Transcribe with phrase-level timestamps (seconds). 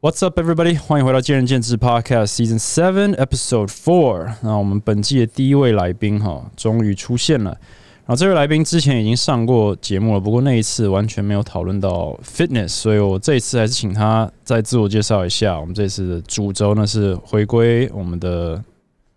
[0.00, 0.78] What's up, everybody？
[0.78, 4.32] 欢迎回到见仁见智 Podcast Season Seven Episode Four。
[4.42, 7.50] 那我们本季的第一位来宾哈，终于出现了。
[7.50, 15.58] 然后这位来宾之前已经上过节目了，不过那一次完全没有讨论到 fitness，所以我这一次还是请他再自我介绍一下。
[15.58, 18.62] 我们这次的主轴呢是回归我们的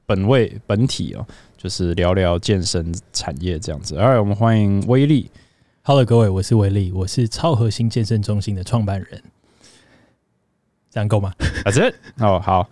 [0.08, 1.24] 本位本体哦，
[1.56, 3.98] 就是聊聊健身产业这样子。
[3.98, 5.30] All right，我们欢迎威力。
[5.84, 9.22] Hello，各位，我是威力，我是超核心健身中心的创办人。
[10.92, 11.32] 这样够吗
[11.64, 11.96] ？That's it。
[12.22, 12.70] 哦，好。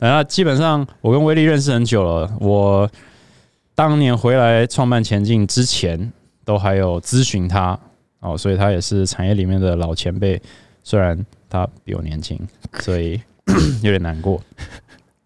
[0.00, 2.88] 那基本上我跟威力认识很久了，我
[3.74, 6.12] 当年回来创办前进之前，
[6.44, 7.78] 都还有咨询他
[8.20, 10.40] 哦，所以他也是产业里面的老前辈，
[10.84, 11.18] 虽然
[11.50, 12.40] 他比我年轻，
[12.80, 13.20] 所以
[13.82, 14.40] 有点难过。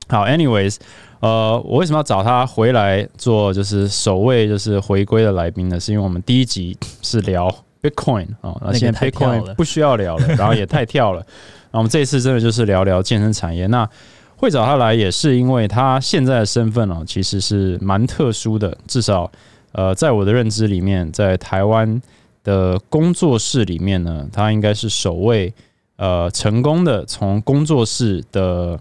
[0.09, 0.77] 好，anyways，
[1.21, 5.79] 呃，我为什么要找他回来做就是首位就是回归的来宾呢？
[5.79, 7.49] 是因为我们第一集是聊
[7.83, 11.25] Bitcoin 哦，那那个现在 Bitcoin 不需要聊了，然后也太跳了。
[11.73, 13.67] 那我们这一次真的就是聊聊健身产业。
[13.67, 13.89] 那
[14.37, 19.31] 会找他来也是因为他现在的身份哦，其实是蛮特殊的，至少
[19.73, 22.03] 呃，在我的认知里面，在台湾
[22.45, 25.55] 的工作室里面呢，他应该是首位
[25.97, 28.79] 呃成功的从工作室的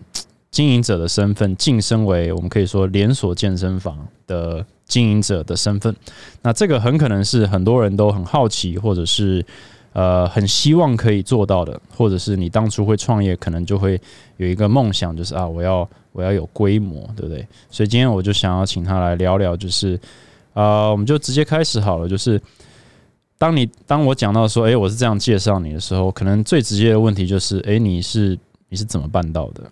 [0.50, 5.95] 经营者的身份晋升为我们可以说连锁健身房的经营者的身份。
[6.42, 9.45] 那这个很可能是很多人都很好奇，或者是
[9.94, 14.00] 呃很希望可以做到的，或者是你当初会创业，可能就会
[14.38, 17.47] 有一个梦想，就是啊，我要我要有规模，对不对？
[17.70, 20.00] 所以今天我就想要请他来聊聊，就是
[20.53, 22.42] 呃，我们就直接开始好了，就是。
[23.38, 28.38] 当你当我讲到说，诶，我是这样介绍你的时候，可能最直接的问题就是，诶，你是
[28.69, 29.64] 你是怎么办到的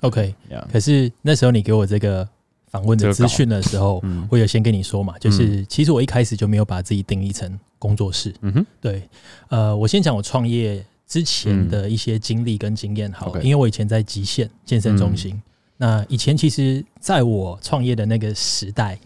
[0.00, 2.26] ？OK，呀、可是那时候你给我这个
[2.70, 8.34] 访问的资讯的时候，嗯我有先跟你说嘛，就是其实我一开始就没有把自己定义成工作室。
[8.40, 9.08] 嗯哼，对，
[9.48, 15.40] 呃，我先讲我创业之前的一些经历跟经验好了因为我以前在极限健身中心，
[15.76, 18.98] 那以前其实在我创业的那个时代，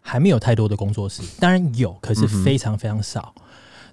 [0.00, 3.34] 还没有太多的工作室，当然有，可是非常非常少。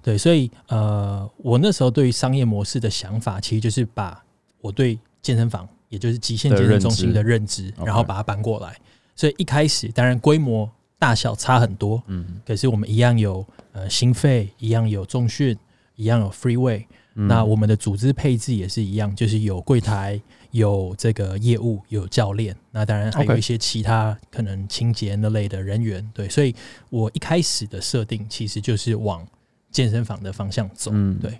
[0.02, 4.22] 对，所以呃，我那时候对于商业模式的想法，其实就是把
[4.60, 8.76] 我对健身房，也就是极限健身中心的认知然后把它搬过来。
[9.16, 12.40] 所以一开始当然规模大小差很多，嗯。
[12.46, 15.56] 可是我们一样有呃心肺，一样有重训，
[15.94, 16.84] 一样有 free weight、
[17.14, 20.20] 那嗯我们的组织配置也是一样，就是有柜台，
[20.50, 26.06] 有这个业务，有教练，那当然还有一些其他可能清洁那类的人员。
[26.14, 26.54] 对，所以
[26.90, 29.26] 我一开始的设定其实就是往
[29.70, 30.90] 健身房的方向走。
[30.94, 31.18] 嗯。
[31.18, 31.38] 对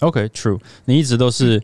[0.00, 1.62] ，OK，True，、你一直都是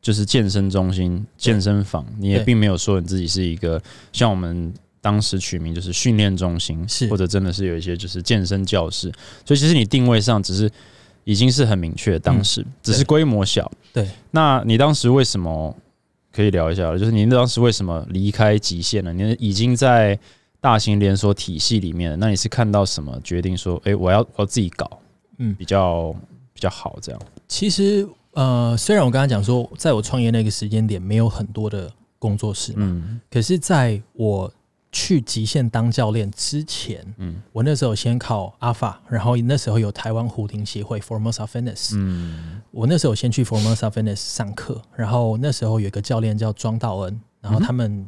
[0.00, 3.82] 就是健身中心、健身房，你也并没有说你自己是一个
[4.12, 4.72] 像我们
[5.02, 9.12] 当时取名就是训练中心，是或者真的是有一些就是健身教室，
[9.44, 10.70] 所以其实你定位上只是
[11.24, 13.70] 已经是很明确，当时、只是规模小。
[13.92, 15.76] 对，那你当时为什么
[16.32, 16.96] 可以聊一下？
[16.96, 19.12] 就是您当时为什么离开极限了？
[19.12, 20.18] 您已经在
[20.60, 24.88] 大型连锁体系里面了，那你是看到什么决定说，诶，我要我要自己搞，
[25.38, 26.14] 嗯比较
[26.54, 27.20] 比较好这样？
[27.48, 34.50] 其实呃，虽然我刚刚讲说，在我创业那个时间点没有很多的工作室，嗯可是在我
[34.92, 37.42] 去极限当教练之前，嗯。
[37.50, 42.60] 我那时候先考阿法，然后那时候有台湾虎庭协会 Formosa Fitness，、嗯。
[42.70, 48.06] 我那时候先去 Formosa Fitness 上课，然后那时候有一个教练叫庄道恩，然后他们、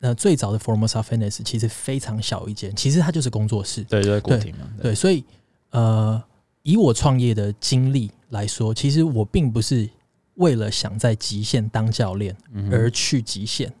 [0.00, 4.70] 呃最早的 Formosa Fitness 其实非常小一间，其实它就是工作室，对，就在国庭嘛。
[4.80, 5.24] 对，所以
[5.70, 6.22] 呃，
[6.62, 9.88] 以我创业的经历来说，其实我并不是
[10.34, 12.36] 为了想在极限当教练
[12.70, 13.68] 而去极限。
[13.68, 13.72] 哦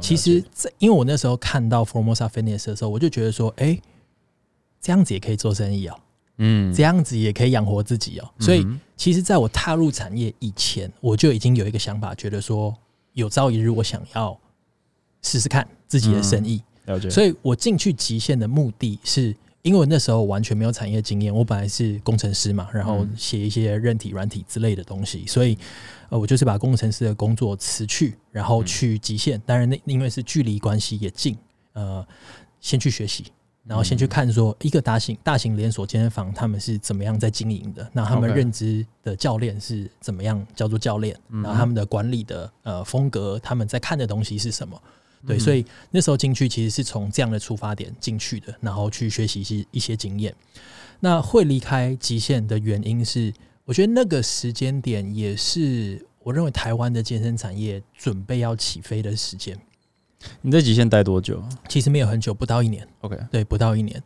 [0.00, 3.78] 其实在，因为我那时候看到 Formosa Fitness 的时候，我就觉得说，哎、
[4.80, 5.96] 这样子也可以做生意哦，
[6.38, 8.30] 嗯这样子也可以养活自己哦。
[8.38, 12.74] 所以嗯，其实在我踏入产业以前，我就已经有一个想法，觉得说，
[13.12, 14.38] 有朝一日我想要
[15.20, 16.62] 试试看自己的生意。
[16.86, 17.10] 了解。
[17.10, 25.56] 所以我进去极限的目的是，因为那时候完全没有产业经验，我本来是工程师嘛，然后嗯写一些韧体、软体之类的东西，所以
[26.08, 29.40] 呃，我就是把工程师的工作辞去，然后去极限。
[29.46, 31.36] 当然，那因为是距离关系也近，
[31.74, 32.06] 呃，
[32.60, 33.26] 先去学习。
[33.64, 44.82] 然后先去看说一个大型大型连锁健身房他们是怎么样在经营的，那他们认知的教练是怎么样叫做教练，然后他们的管理的呃风格，他们在看的东西是什么？
[45.26, 50.34] 对，所以那时候进去其实是从这样的出发点进去的，然后去学习一些一些经验。
[51.00, 53.32] 那会离开极限的原因是，
[53.64, 59.58] 我觉得那个时间点也是我认为台湾的健身产业准备要起飞的时间。
[60.40, 64.00] 你在极限待多久其实没有很久，不到一年，？OK，对，不到一年。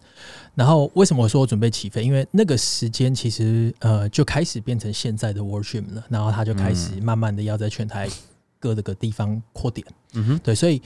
[0.54, 2.02] 然后为什么我说我准备起飞？
[2.02, 8.08] 因为那个时间其实呃就开始变成现在的 Worship 了，然后他就开始慢慢的要在全台
[8.58, 9.86] 各的个地方扩点。
[10.14, 10.80] 嗯哼，对，所以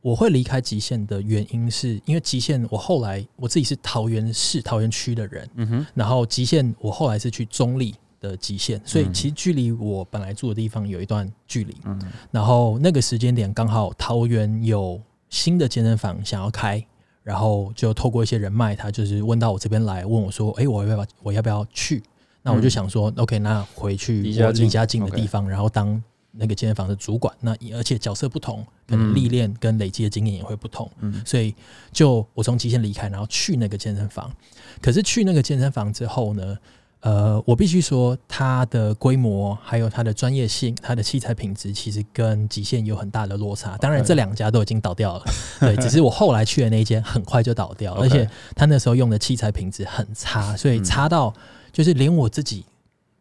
[0.00, 11.76] 我会离开极限的原因是因为极限，我后来我自己是桃园市桃园区的人，嗯哼，然后极限我后来是去中立的极限，所以嗯其实距离我本来住的地方有一段距离。
[11.84, 12.00] 嗯
[12.30, 16.84] 然后那个时间点刚好桃园有新的健身房想要开，
[17.22, 22.02] 然后就透过一些人脉，他就是问到我这边来，问我说：“诶，我要不要我要不要去？”
[22.42, 24.32] 那我就想说、o k 那回去离
[24.66, 26.02] 家近的 OK 地方，然后当
[26.32, 27.34] 那个健身房的主管。
[27.40, 30.90] 那而且角色不同，可嗯能历练跟累积的经验也会不同。
[31.00, 31.54] 嗯所以
[31.92, 34.32] 就我从极限离开，然后去那个健身房。
[34.80, 36.56] 可是去那个健身房之后呢，
[37.00, 43.76] 呃，我必须说，它的规模还有它的专业性，它的器材品质，其实跟极限有很大的落差。
[43.78, 45.24] 当然，这两家都已经倒掉了，
[45.60, 51.32] 对，只是我后来去的那一间很快就倒掉而且他那时候用的器材品质很差，所以嗯差到
[51.72, 52.64] 就是连我自己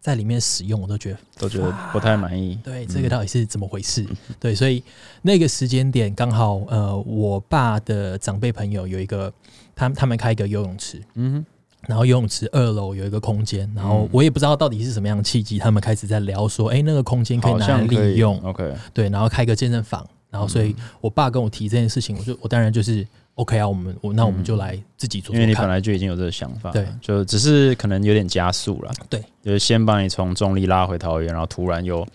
[0.02, 2.58] 在里面使用，我都觉得都觉得不太满意。
[2.64, 4.06] 对，这个到底是怎么回事？
[4.40, 4.82] 对，所以
[5.22, 9.32] 那个时间点刚好，呃，我爸的长辈朋友有一个，
[9.76, 11.46] 他他们开一个游泳池，嗯
[11.88, 23.08] 然后游泳池二楼有一个空间，然后我也不知道到底是什么样的契机，他们开始在聊说，哎、那个空间可以拿来利用，OK，对，然后开个健身房，然后所以我爸跟我提这件事情，我就我当然就是
[23.40, 32.06] OK 啊，我们我那我们就来自己做因为你本，来就已经有这个想法，对，就只是可能有点加速了，对，就是先把你从中立拉回桃园，然后突然又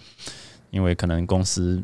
[0.70, 1.82] 因为可能公司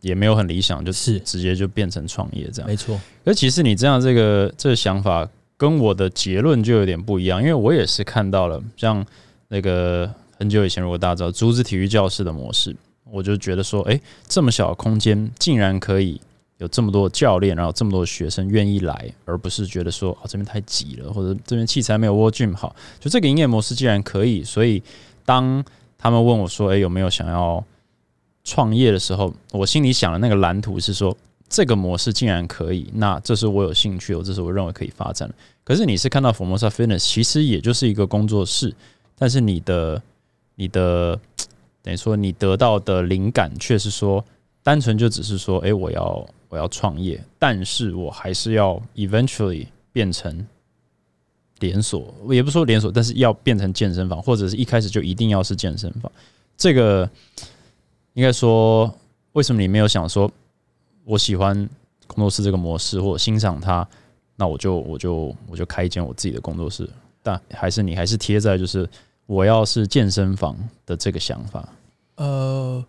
[0.00, 2.66] 也没有很理想，就是直接就变成创业这样。
[2.66, 9.04] 没错，可其实你这样这个这个想法跟我的结论就有点不一样，因为我也是看到了像
[9.48, 12.74] 那个很久以前，如果大家知道竹子体育教室的模式，
[13.04, 16.18] 我就觉得说，诶，这么小的空间竟然可以
[16.58, 24.82] 有这么多教练，然后这么多学生愿意来，而不是觉得说啊这边太挤了，或者这边器材没有 w o r Gym 好，就这个营业模式既然可以，所以
[25.24, 25.64] 当
[25.96, 27.64] 他们问我说，诶，有没有想要
[28.44, 31.16] 创业的时候，我心里想的那个蓝图是说，
[31.48, 35.34] 这个模式竟然可以，那这是我有兴趣，这是我认为可以发展的。
[35.64, 38.74] 可是你是看到 Formosa Fitness，其实也就是一个工作室，
[39.16, 40.02] 但是你的
[40.56, 41.18] 你的
[41.82, 44.24] 等于说你得到的灵感却是说，
[44.62, 50.46] 单纯就只是说，诶，我要我要创业，但是我还是要 eventually 变成
[51.60, 56.10] 连锁，也不说连锁，但是要变成健身房，或者是一开始就一定要是健身房。
[56.56, 57.08] 这个
[58.14, 58.92] 应该说，
[59.32, 60.30] 为什么你没有想说，
[61.04, 61.54] 我喜欢
[62.06, 63.86] 工作室这个模式，或者欣赏它，
[64.36, 66.88] 那我就我就我就开一间我自己的工作室？
[67.22, 68.88] 但还是你还是贴在就是
[69.26, 70.56] 我要是健身房
[70.86, 71.68] 的这个想法。
[72.14, 72.84] 呃，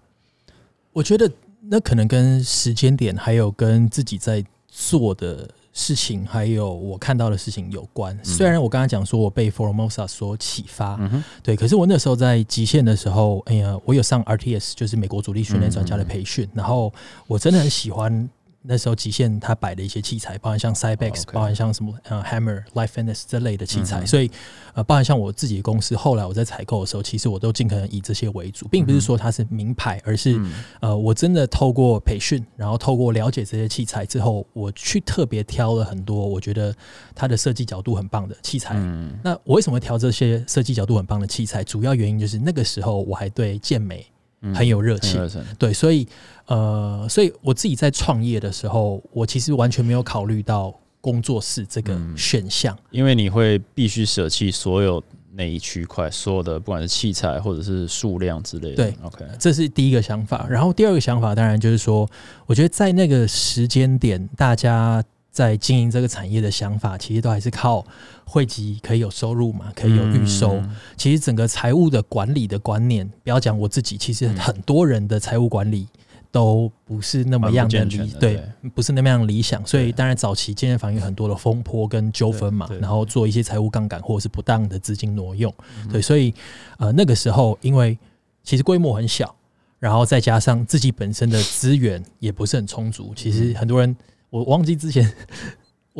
[0.94, 1.30] 我觉得
[1.62, 8.18] 那可能跟时间点，还有跟自己在做的事情，还有我看到的事情有关。
[8.24, 16.94] 虽然我刚才讲说我被 Formosa 所启发，嗯，对，可是我那时候在极限的时候，哎呀，我有上 RTS，就是美国主力训练专家的培训，然后
[17.28, 18.30] 我真的很喜欢。
[18.70, 24.30] 那时候极限他摆的一些器材，包含像 Cybex，、包含像什么呃 Hammer、Life Fitness 这类的器材，嗯所以
[24.76, 30.54] 呃，包含像我自己的公司，后来我在采购的时候，其实我都尽可能以这些为主，并不是说它是名牌，而是、嗯。
[30.82, 36.72] 呃，我真的透过培训，然后透过了解这些器材之后，我去特别挑了很多我觉得
[37.16, 38.76] 它的设计角度很棒的器材。
[38.78, 39.18] 嗯。
[39.24, 41.64] 那我为什么挑这些设计角度很棒的器材？
[41.64, 44.19] 主要原因就是那个时候我还对健美嗯
[44.54, 46.08] 很有热情，对，所以
[46.46, 52.78] 呃，所以我自己在创业的时候，我其实完全没有考虑到工作室这个嗯选项。
[52.92, 58.76] 因为你会必须舍弃所有那一区块，所有的不管是器材或者是数量之类的。
[58.76, 60.48] 对，OK，这是第一个想法。
[60.50, 62.10] 然后第二个想法，当然就是说，
[62.46, 67.86] 我觉得在那个时间点，大家在经营这个产业的想法，其实都还是靠
[68.30, 70.58] 汇集可以有收入嘛，可以有预收。
[70.58, 75.88] 嗯其实整个财务的管理的观念，不要讲我自己，其实嗯很多人的财务管理
[76.32, 79.66] 都不是那么样的理对对，不是那么样理想。
[79.66, 85.52] 所以对当然早期健身房有很多的风波跟纠纷嘛然后做一些财务杠杆或者是不当的资金挪用。
[85.78, 86.34] 嗯对，所以
[86.78, 87.98] 呃那个时候因为
[88.44, 89.34] 其实规模很小，
[89.80, 93.96] 然后再加上自己本身的资源也不是很充足，其嗯实很多人
[94.30, 95.12] 我忘记之前。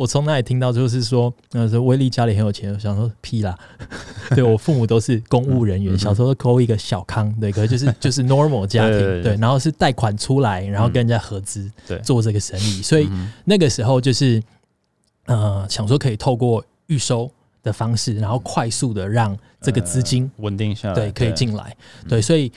[0.00, 3.54] 我从那里听到，就是说，那时候威利家里很有钱，我想说屁啦，
[4.34, 11.98] 对我父母都是公务人员，嗯小时候抠一个小康，对，可是就是就是 normal 家庭， 对然后是贷款出来，然后跟人家合资对。
[11.98, 14.42] 做这个生意，所以嗯那个时候就是
[15.26, 17.30] 呃想说可以透过预收
[17.62, 21.76] 的方式，然后快速的让这个资金呃稳定下来，对可以进来，
[22.08, 22.50] 对，所以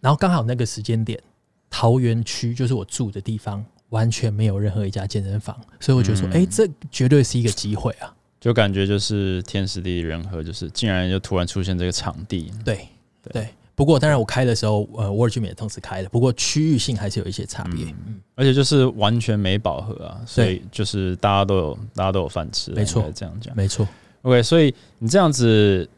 [0.00, 1.20] 然后刚好那个时间点，
[1.68, 3.62] 桃园区就是我住的地方。
[3.96, 8.12] 完全没有任何一家健身房，所以我觉得说，嗯哎、这绝对是一个机会啊！
[8.38, 12.76] 就感觉就是天时地利人和，就是竟然就突然出现这个场地，对
[13.22, 17.86] 对对，不过当然我开的时候，呃，Word Gym 也同时开了，不过区域性还是有一些差别。
[17.86, 23.88] 嗯，而且就是完全没饱和啊，所以就是大家都有大家都有饭吃，没错，这样讲没错。
[24.22, 25.88] OK，所以你这样子，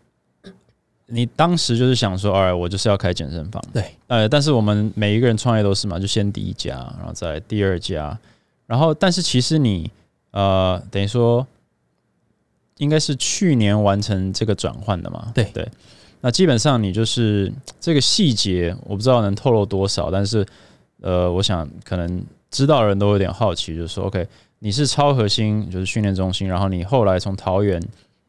[1.11, 3.63] 你当时就是想说，哎，我就是要开健身房。
[3.73, 8.19] 对，呃，但是我们每一个人创业都是嘛，就先第一家，然后再第二家，
[8.67, 9.91] 然后但是其实你
[10.33, 11.47] 呃，等于说
[12.77, 15.33] 应该是去年完成这个转换的嘛？
[15.35, 15.67] 对对。
[16.21, 20.45] 那基本上你就是这个细节，我不知道能透露多少，但是
[21.01, 24.27] 呃，我想可能知道的人都有点好奇，就是说，OK，
[24.59, 27.81] 你是超核心，就是训练中心，然后你后来从桃园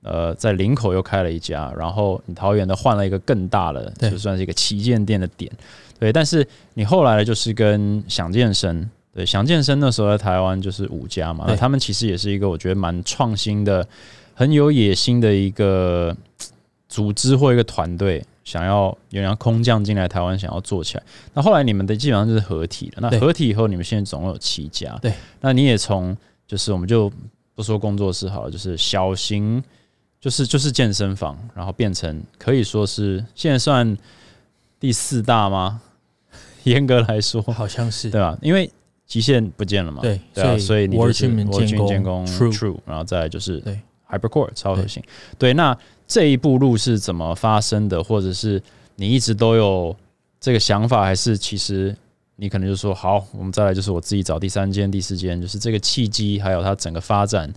[0.02, 5.52] 呃在林口又开了一家，然后你桃园的换了一个更大的，就算是一个旗舰店的点，
[6.00, 13.88] 对，但是你后来就是跟想健身，对，想健身那时候在台湾就是五家嘛，那他们其实也是一个我觉得蛮创新的、
[14.34, 16.16] 很有野心的一个。
[16.92, 21.04] 组织或一个团队想要有人空降进来台湾，想要做起来。
[21.36, 23.08] 那后来你们的基本上就是合体了。
[23.08, 24.98] 那合体以后，你们现在总共有七家。
[25.00, 27.08] 对，那你也从就是我们就
[27.54, 29.64] 不说工作室好了，就是小型，
[30.20, 33.98] 就是就是健身房，然后变成可以说是现在算
[34.80, 35.82] 第四大吗？
[36.64, 38.38] 严格来说，好像是对吧？
[38.42, 38.70] 因为
[39.06, 40.02] 极限不见了嘛。
[40.02, 45.04] 对，对啊，所以你就是我军建工 True，然后再就是对 Hypercore 超核心。
[45.38, 45.78] 对，那。
[46.12, 48.04] 这一步路是怎么发生的？
[48.04, 48.60] 或者是
[48.96, 49.96] 你一直都有
[50.40, 51.96] 这个想法，还是其实
[52.38, 57.54] 你可能就说好，我们再来就是我自己找第三间、第四间，就是这个契机，还有它整个发展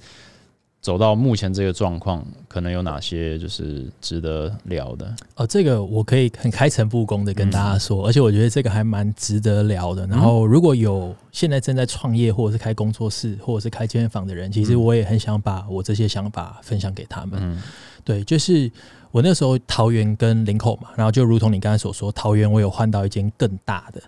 [0.82, 5.14] 走到目前这个状况，可能有哪些就是值得聊的？
[5.36, 10.04] 哦，这个我可以很开诚布公的跟大家说，而且我觉得这个还蛮值得聊的。
[10.08, 17.56] 然后如果有现在正在创业，或者是开工作室，或者是开健身房的人，其实我也很想把我这些想法分享给他们。
[18.02, 18.68] 对，就是
[19.12, 24.02] 我那时候桃园跟林口嘛，然后就如同你刚才所说，桃园我有换到一间更大的。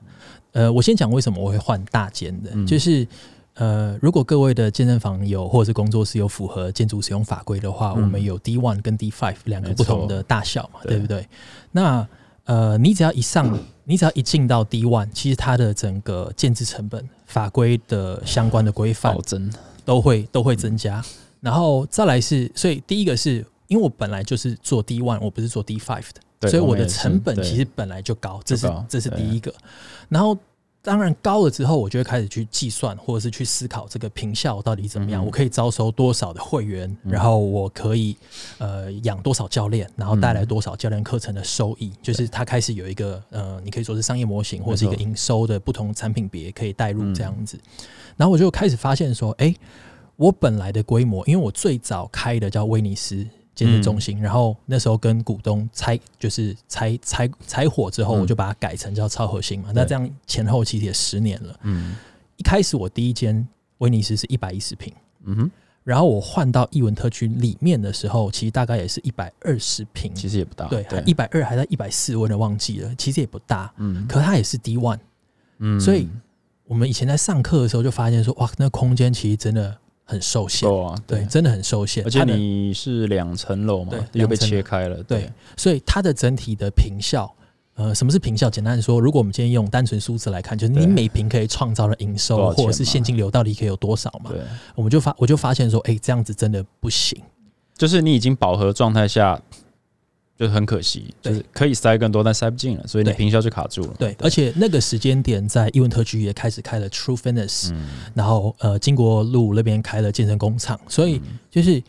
[0.51, 3.07] 呃，我先讲为什么我会换大间的，就是
[3.55, 11.27] 呃，如果各位的健身房有或者是工作室有符合建筑使用法规的话，我们有 D one 跟 D five 两个不同的大小嘛，对不对？
[11.73, 12.07] 那
[12.45, 19.17] 呃，你只要一上，你只要一进到 D one，其实它的整个建制成本、法规的相关的规范
[19.85, 21.05] 都会都会增加。
[21.41, 23.45] 然后再来是，所以第一个是。
[23.67, 26.05] 因为我本来就是做 D one，我不是做 D five
[26.39, 29.53] 的，所以我的成本其实本来就高，这是这是第一个。
[30.11, 30.37] 然后
[30.85, 38.15] 当然高了之后，我就会开始去计算，或者是去思考这个平效到底怎么样，我可以招收多少的会员，然后我可以
[38.59, 41.91] 呃养多少教练，然后带来多少教练课程的收益。
[42.03, 47.59] 就是它开始有一个呃，你可以说是商业模型，或者是一个营收的不同产品别可以带入这样子。
[48.19, 49.55] 然后我就开始发现说，哎，
[50.17, 53.27] 我本来的规模，因为我最早开的叫威尼斯。
[53.55, 59.71] 健身中心，然后那时候跟股东拆，就是拆拆拆伙之后，我就把它改成叫超核心嘛。
[59.75, 61.59] 那这样前后其实也十年了。
[61.63, 61.95] 嗯，
[62.37, 63.47] 一开始我第一间
[63.79, 64.93] 威尼斯是一百一十平，
[65.25, 65.51] 嗯哼，
[65.85, 74.99] 然后我换到艺文特区里面的时候，其实大概也是一百二十平，其实也不大，对，一百二还在一百四，我有点忘记了，其实也不大，嗯，可它也是 D one，
[75.59, 76.09] 嗯，所以
[76.67, 79.79] 我们以前在上课的时候就发现说，哇，那空间其实真的。
[80.05, 80.69] 很受限，
[81.07, 82.05] 对，真的很受限。
[82.05, 87.35] 而且你是两层楼嘛，又被切开了，对，所以它的整体的平效，
[87.75, 88.51] 呃，什么是平效？
[88.51, 94.31] 简单的说，如果我们今天用单纯数字来看，就是你每平可以创造的营收或者是现金流到底可以有多少嘛？
[94.31, 94.41] 对，
[94.75, 97.21] 我们就发我就发现说，哎，这样子真的不行，
[97.77, 99.41] 就是你已经饱和状态下。
[100.37, 103.95] 就是很可惜，就是可以塞更多，但塞不进了，所以你平销就卡住了。
[103.99, 107.73] 对，而且那个时间点，在伊文特区也开始开了 True Fitness，
[108.15, 111.81] 然后呃，金国路那边开了健身工厂，所以就是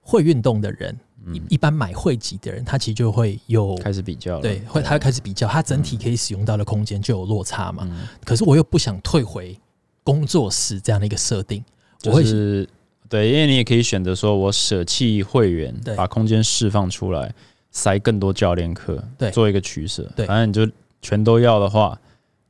[0.00, 0.98] 会运动的人，
[1.34, 7.86] 一一般买会籍的人，他其实就会有开始比较，对，会他会开始比较，他整体可以使用到的空间就有落差嘛。
[8.24, 9.54] 可是我又不想退回
[10.02, 11.62] 工作室这样的一个设定，
[12.06, 12.66] 我会是
[13.10, 17.34] 对，因为你也可以选择说我舍弃会员，把空间释放出来。
[17.72, 20.02] 塞更多教练课，对，做一个取舍。
[20.16, 21.96] 对，反正你就全都要的话，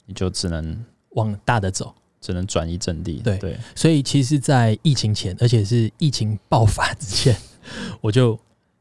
[0.06, 3.20] 你就只能往大的走，只能转移阵地。
[3.22, 7.36] 对对，所以其实，在疫情前，而且是疫情爆发之前，
[8.00, 8.38] 我就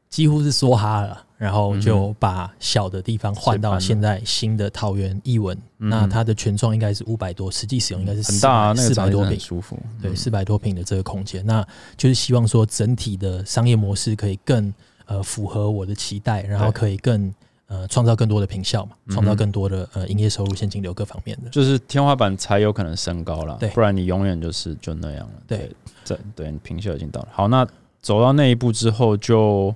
[0.08, 5.56] 几乎是梭哈了，然后就把小的地方换到现在新的桃园艺文。
[5.78, 9.78] 那它的全幢应该是五百多，实际使用应该是很大，四百多平，舒服。
[10.02, 11.66] 对，四百多平的这个空间，那
[11.96, 14.72] 就是希望说整体的商业模式可以更。
[15.06, 17.34] 呃，符合我的期待，然后可以更
[17.66, 25.32] 呃创造更多的平效嘛，创造更多的呃营业收入、现金流各方面的，就是天花板才有可能升高了，对，不然你永远就是就那样了。
[25.48, 25.68] 对，
[26.04, 27.28] 这对平效已经到了。
[27.32, 27.66] 好，那
[28.00, 29.74] 走到那一步之后，就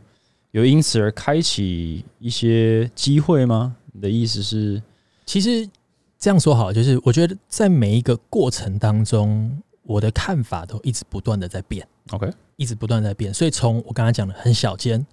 [0.54, 3.75] 有因此而开启一些机会吗？
[3.92, 4.80] 你的意思是，
[5.26, 5.68] 其实
[6.16, 13.34] 这样说好了，就是我觉得在每一个过程当中，我的看法都一直不断的在变，OK，一直不断在变。
[13.34, 15.04] 所以从我刚才讲的很小间，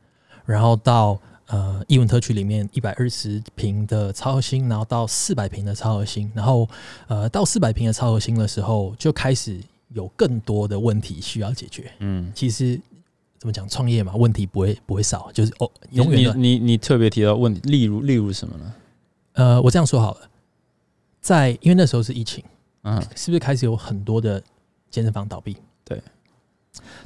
[0.45, 6.69] 然后到呃艺文特区里面一百二十平的超核心，然后到四百平的超核心，然后
[7.07, 11.91] 呃到四百平的超核心的时候，就开始有更多的问题需要解决。
[11.98, 12.79] 嗯，其实
[13.41, 16.36] 怎么讲，创业嘛，问题不会不会少，就是哦，永远的。
[16.36, 18.74] 你你你特别提到问题，例如例如什么呢？
[19.33, 20.29] 呃，我这样说好了，
[21.19, 22.43] 在因为那时候是疫情，
[22.83, 24.39] 嗯是不是开始有很多的
[24.91, 25.57] 健身房倒闭？
[25.83, 26.00] 对，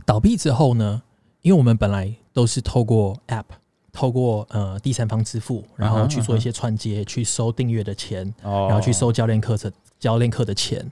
[0.05, 1.01] 倒闭之后呢，
[1.41, 3.45] 因为我们本来都是透过 App，
[3.93, 10.85] 透过呃第三方支付，然后去做一些串接，去收订阅的钱，哦，然后去收教练课程、教练课的钱。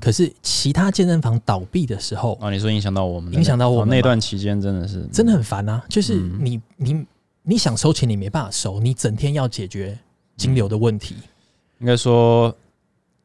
[0.00, 5.84] 可是其他健身房倒闭的时候，啊，你说影响到我们，影响到我们哦那段期间真的是真的很烦啊！
[5.88, 7.06] 就是嗯你你
[7.42, 9.98] 你想收钱，你没办法收，你整天要解决
[10.36, 11.16] 金流的问题。
[11.78, 12.54] 应该说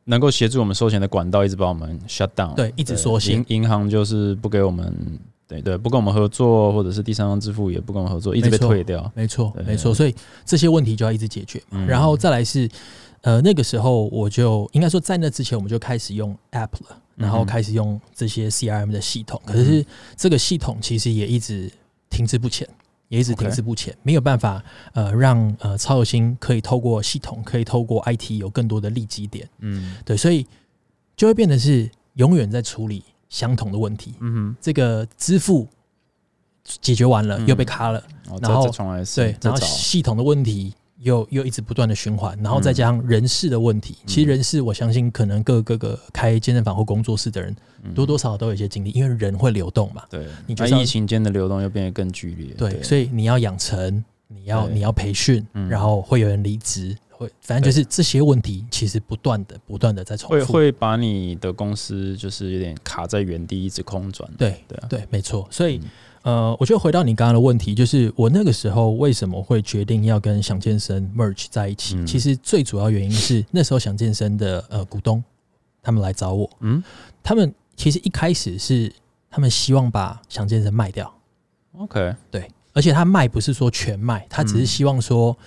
[0.06, 9.12] 能够协助我们收钱的管道一直把我们 shut down，对一直缩行银银行就是不给我们，对对，不跟我们合作，或者是第三方支付也不跟我们合作，一直被退掉。
[9.14, 10.16] 没错，没错，所以
[10.46, 11.80] 这些问题就要一直解决嘛。
[11.80, 12.70] 嗯然后再来是，
[13.26, 19.42] 呃，那个时候我就应该说，在那之前我们就开始用 App 了，然后开始用这些 CRM 的系统。
[19.46, 21.72] 可嗯是这个系统其实也一直
[22.08, 22.70] 停滞不前，
[23.08, 24.64] 也一直停滞不前，没有办法
[24.94, 29.50] 呃让呃超有心可以透过系统，可以透过 IT 有更多的利基点。
[29.58, 30.46] 嗯对，所以
[31.18, 34.14] 就会变得是永远在处理相同的问题。
[34.20, 35.68] 嗯这个支付
[36.64, 38.04] 解决完了，嗯又被卡了。
[38.40, 38.70] 然后
[39.16, 40.74] 对，然后系统的问题
[41.06, 43.96] 又又一直不断的循环，然后再加上人事的问题。
[44.08, 50.04] 其实人事，我相信可能各各个开健身房或工作室的人嗯多多少少都有一些经历，因为人会流动嘛。
[50.10, 60.34] 对，你就是要那疫情间的流动又变得更剧烈，对，所以你要养成，你要你要培训，嗯然后会有人离职，会反正就是这些问题其实不断的不断的在重复。
[60.34, 64.28] 会会把你的公司就是有点卡在原地，一直空转。
[64.40, 65.48] 对对啊，对，没错。
[65.52, 65.90] 所以嗯
[66.26, 71.96] 呃，我觉得回到你刚刚的问题，就是我那个时候为什么会决定要跟想健身 merge 在一起？
[71.98, 72.08] 嗯。
[72.08, 75.24] 其实最主要原因是那时候想健身的呃股东
[75.84, 76.84] 他们来找我，嗯。
[77.22, 78.92] 他们其实一开始是
[79.30, 81.14] 他们希望把想健身卖掉
[81.78, 85.38] ，，OK，对，而且他卖不是说全卖，他只是嗯希望说，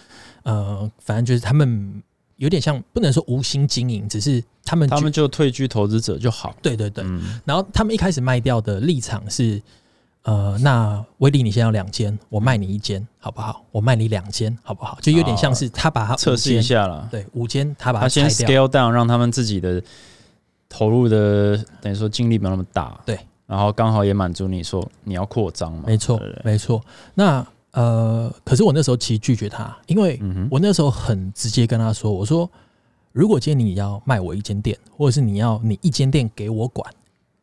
[0.44, 2.00] 呃，反正就是他们
[2.36, 6.54] 有点像不能说无心经营，只是他们他们就退居投资者就好。
[6.62, 7.40] 对对对，嗯。
[7.44, 9.60] 然后他们一开始卖掉的立场是，
[10.28, 13.64] 呃，那威力你现在有两间，我卖你一间好不好？
[13.72, 14.98] 我卖你两间好不好？
[15.00, 17.08] 就有点像是他把它测试一，下了。
[17.10, 19.82] 对，五间他把它拆掉，scale down，让他们自己的
[20.68, 23.00] 投入的等于说精力没有那么大。
[23.06, 25.84] 对，然后刚好也满足你说你要扩张嘛。
[25.86, 26.78] 没错没错。
[27.14, 32.46] 那呃，可是我那时候其实拒绝他，因为我那时候很直接跟他说，我说
[33.12, 36.92] 如果今天你要卖我一间店，或者是你要你一间店给我管，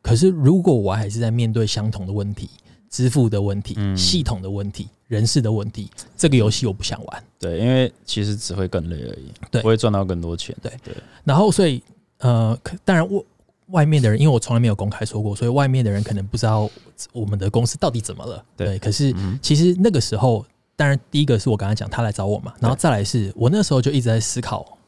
[0.02, 2.48] 可是如果我还是在面对相同的问题。
[2.96, 7.24] 支付的问题、嗯系统的问题、人事的问题，这个游戏我不想玩。
[7.38, 10.56] 对，因为其实只会更累而已，对不会赚到更多钱。
[10.62, 11.82] 对对，然后所以
[12.20, 13.22] 呃，可当然我
[13.66, 16.70] 外面的人，因为我从来没有公开说过，所以外面的人可能不知道
[17.12, 18.42] 我们的公司到底怎么了。
[18.56, 24.78] 对可是嗯其实那个时候，当然第一个是我刚才讲他来找我嘛，然后再来是我那时候就一直在思考，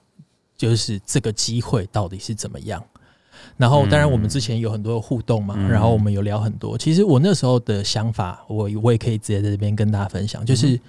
[0.56, 2.82] 就是这个机会到底是怎么样。
[3.58, 5.68] 然后，当然我们之前有很多的互动嘛，嗯。
[5.68, 6.78] 然后我们有聊很多。
[6.78, 10.80] 其实我那时候的想法，我我也可以直接在这边跟大家分享，就是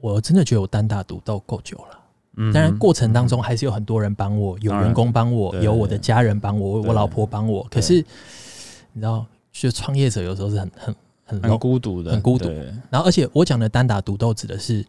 [0.00, 2.00] 我真的觉得我单打独斗够久了。
[2.36, 7.64] 嗯当然，过程当中还是有很多人帮我，有员工帮我，有我的家人帮我，对我老婆帮我。
[7.70, 8.04] 可是
[8.92, 12.48] 你知道，就创业者有时候是很很很很孤独的，很孤独。
[12.90, 14.84] 然后，而且我讲的单打独斗指的是，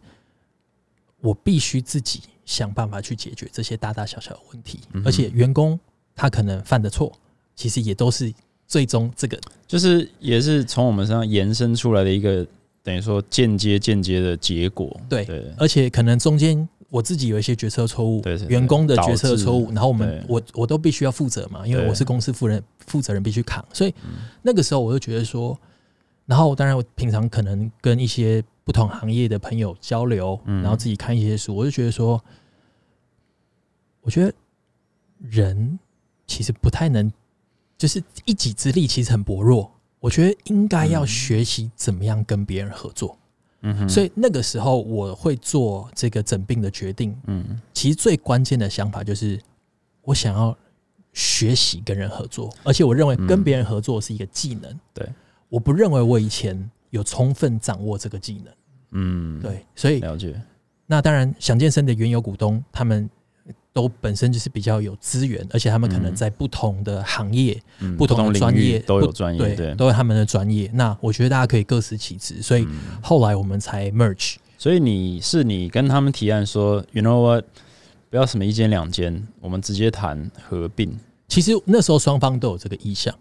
[1.20, 5.78] 我必须自己想办法去解决这些大大小小的问题，嗯而且员工
[6.16, 7.12] 他可能犯的错，
[7.54, 8.32] 其实也都是
[8.66, 12.44] 最终这个就是也是从我们身上延伸出来的一个
[12.82, 14.98] 等于说间接间接的结果。
[15.08, 24.26] 对对，而且可能中间我自己有一些决策错误员工的决策错误然后我们我我都必须要负责嘛，因为我是公司负责人，负责人必须扛，所以嗯。
[24.42, 25.56] 那个时候我就觉得说，
[26.24, 30.62] 然后当然我平常可能跟一些不同行业的朋友交流，嗯。
[30.62, 32.22] 然后自己看一些书，我就觉得说，
[34.00, 34.32] 我觉得
[35.18, 35.78] 人
[36.26, 37.12] 其实不太能，
[37.78, 43.18] 就是一己之力其实很薄弱，我觉得应该要嗯学习怎么样跟别人合作。
[43.62, 47.16] 嗯哼，所以那个时候我会做这个整病的决定。
[47.26, 49.40] 嗯其实最关键的想法就是，
[50.02, 50.56] 我想要
[51.12, 54.78] 学习跟人合作，而且我认为跟别人合作是一个技能。
[54.92, 55.08] 对，
[55.48, 58.54] 我不认为我以前有充分掌握这个技能。
[58.92, 60.40] 嗯，对，所以了解。
[60.86, 63.10] 那当然，想健身的原有股东他们
[63.76, 70.70] 都本身就是比较有资源，而且他们可能在不同的行业、嗯不同的专业都有专业，对，对，都有他们的专业。
[70.72, 74.36] 那我觉得大家可以各司其职，所以嗯后来我们才 merge。
[74.56, 77.44] 所以你是你跟他们提案说，you know what，
[78.08, 80.98] 不要什么一间两间，我们直接谈合并。
[81.28, 83.14] 其实那时候双方都有这个意向。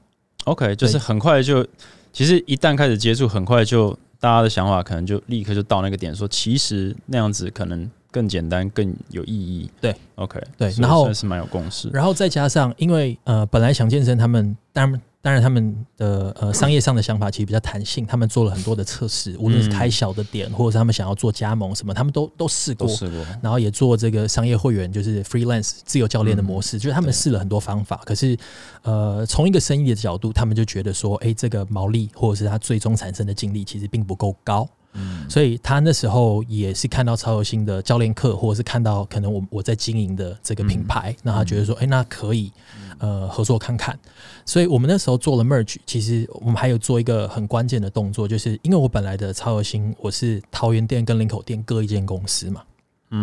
[0.45, 1.67] OK，就是很快就，
[2.13, 3.91] 其实一旦开始接触，很快就
[4.21, 9.69] 大家的想法可能就立刻就到那个点，说其实那样子可能更简单、更有意义。
[9.81, 11.89] 对，OK，对然后是蛮有共识。
[11.89, 22.87] 然后再加上，因为呃，本来想健身他们当然当然他们的呃商业上的想法其实比较弹性，他们做了很多的测试，无论是开小的点，或者是他们想要做加盟什么，他们都都试过。
[22.87, 28.01] 试过，然后也做这个商业会员，就是 freelance 自由教练的模式，就是他们对试了很多方法。
[28.05, 28.37] 可是，
[28.83, 34.65] 呃，从一个生意的角度，他们就觉得说，哎，这个毛利或者是它最终产生的净利其实并不够高。
[34.95, 35.29] 嗯。
[35.29, 42.51] 所以他那时候也是看到超有新的教练课，或者是看到可能我我在经营的这个品牌，那他觉得说，哎、那可以
[42.99, 43.97] 呃合作看看。
[44.45, 52.74] 所以我们那时候做了 merge，其实我们还有做一个很关键的动作，就是因为我本来的超有新我是桃园店跟林口店各一间公司嘛，嗯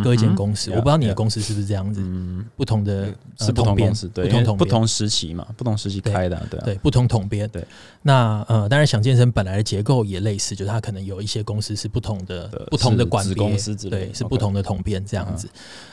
[0.02, 7.48] 各一间公司，嗯我不知道你的公司是不是这样子，嗯，不同的、呃是不同统编公司，对，不同不同时期嘛，不同时期对开的啊，对啊，对，不同统编。
[7.48, 7.66] 对，
[8.02, 15.48] 那呃，当然想健身本来的结构也类似，就是它可能有一些公司是不同的的、不同的子管别公司之类对，是不同的统编这样子。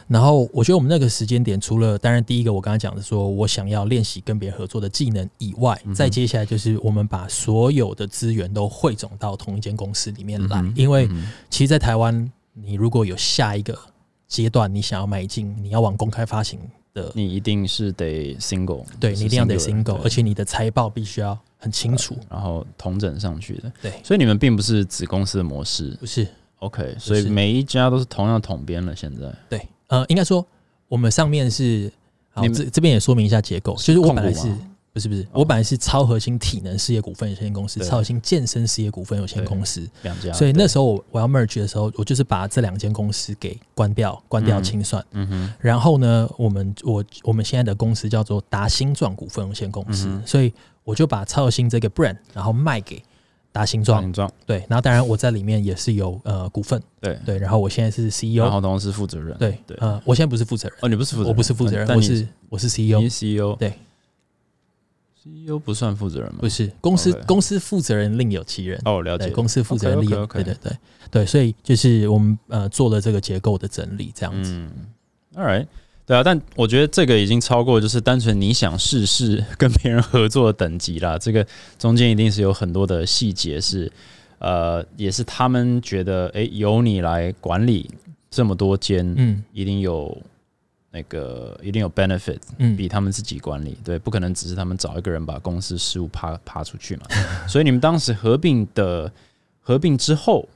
[0.08, 13.78] 然后我觉得我们那个时间点，除了当然第一个我刚才讲的，说我想要练习跟别人合作的技能以外，嗯再接下来就是我们把所有的资源都汇总到同一间公司里面来，嗯因为嗯其实，在台湾，你如果有下一个
[14.28, 16.60] 阶段你想要买进，你要往公开发行
[16.94, 22.16] 的你一定是得 single，对你一定要得 singular，single，而且你的财报必须要很清楚。
[22.30, 23.92] 然后同整上去的，对。
[24.04, 25.96] 所以你们并不是子公司的模式。
[26.00, 26.28] 不是
[26.60, 29.34] ，，OK，所以每一家都是同样统编了，现在。
[29.50, 30.46] 对，呃，应该说
[30.88, 31.92] 我们上面是，
[32.32, 34.48] 好，你们这这边也说明一下结构，就是我本来是
[34.92, 35.40] 不是不是，哦。
[35.42, 45.06] 我本来是超核心体能事业股份有限公司、超核心健身事业股份有限公司，两家，所以那时候我我要 merge 的时候，我就是把这两间公司给关掉，关掉嗯清算。
[45.12, 53.02] 嗯哼，然后呢，我们我我们现在的公司叫做达新壮股份有限公司，嗯所以我就把超核心这个 brand，然后卖给
[53.52, 63.74] 达新壮，形状，对，然后当然我在里面也是有呃股份，对，对，然后我现在是 CEO，然后同时负责人，对对，呃，我现在不是负责人，哦，你不是负责人，我不是负责人，我是我是 CEO，你是 CEO，对
[65.34, 66.40] ，CEO 不算负责人吗？
[66.42, 69.26] 不是公司公司负责人另有其人，哦，了解。
[69.26, 70.72] 对，，公司负责人另有对对对。
[71.12, 74.72] 对，所以就是我们呃做了这个结构的整理，这样子，嗯
[75.36, 75.66] ，All right，
[76.06, 81.18] 对啊，但我觉得这个已经超过就是单纯你想试试 跟别人合作的等级啦。
[81.18, 81.46] 这个
[81.78, 83.92] 中间一定是有很多的细节是，
[84.38, 87.90] 呃，也是他们觉得，诶，由你来管理
[88.30, 89.44] 这么多间，嗯。
[89.52, 90.16] 一定有
[90.92, 97.04] 那个一定有 benefit，嗯，比他们自己管理，对，不可能只是他们找一个人把公司事务爬爬出去嘛。
[97.48, 99.12] 所以你们当时合并的
[99.60, 100.48] 合并之后，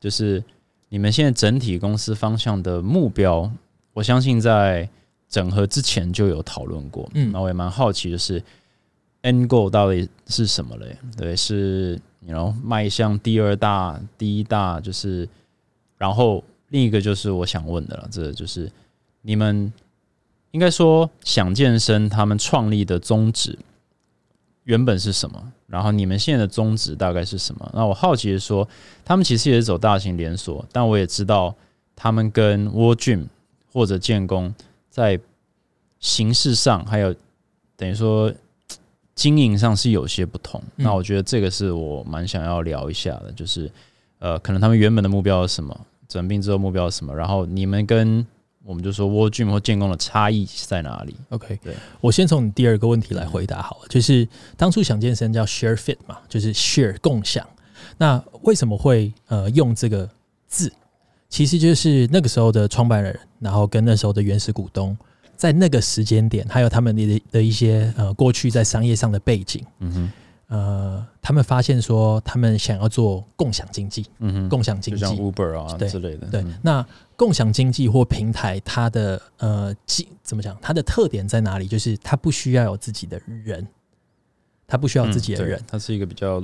[0.00, 0.42] 就是
[0.88, 3.50] 你们现在整体公司方向的目标，
[3.92, 4.88] 我相信在
[5.28, 7.08] 整合之前就有讨论过。
[7.14, 8.42] 嗯那我也蛮好奇，就是
[9.22, 10.96] end goal 到底是什么嘞？
[11.16, 15.28] 对，是你 you know 迈向第二大、第一大，就是
[15.96, 18.70] 然后另一个就是我想问的了，这就是
[19.26, 19.72] 你们
[20.52, 23.58] 应该说想健身他们创立的宗旨
[24.62, 25.52] 原本是什么？
[25.66, 27.68] 然后你们现在的宗旨大概是什么？
[27.74, 28.66] 那我好奇的说，
[29.04, 31.52] 他们其实也是走大型连锁，但我也知道
[31.96, 33.24] 他们跟 World Gym
[33.72, 34.54] 或者建工
[34.88, 35.18] 在
[35.98, 37.12] 形式上还有
[37.76, 38.32] 等于说
[39.16, 40.62] 经营上是有些不同。
[40.76, 43.68] 嗯那我觉得这个是我蛮想要聊一下的，就是
[44.20, 48.24] 呃，可能他们原本的目标是什么，整病之后目标是什么，然后你们跟
[48.66, 57.46] 我们就说 World Gym 或建工的差异在哪里？OK，对我先从你第二个问题来回答好了，就是当初想健身叫 share fit 嘛，就是 share 共享。
[57.96, 60.08] 那为什么会呃用这个
[60.48, 60.72] 字？
[61.28, 64.96] 其实就是那个时候的创办人，然后跟那时候的原始股东，
[65.36, 70.12] 在那个时间点，还有他们的的一些呃过去在商业上的背景，嗯哼，
[70.48, 75.20] 呃，他们发现说他们想要做共享经济，嗯哼，共享经就像济。
[75.20, 80.56] Uber 啊对之类的，对嗯，那共享经济或平台，它的呃，基怎么讲？
[80.62, 81.66] 它的特点在哪里？
[81.66, 83.66] 就是它不需要有自己的人，
[84.68, 85.64] 它不需要自己的人嗯。
[85.66, 86.40] 它是一个比较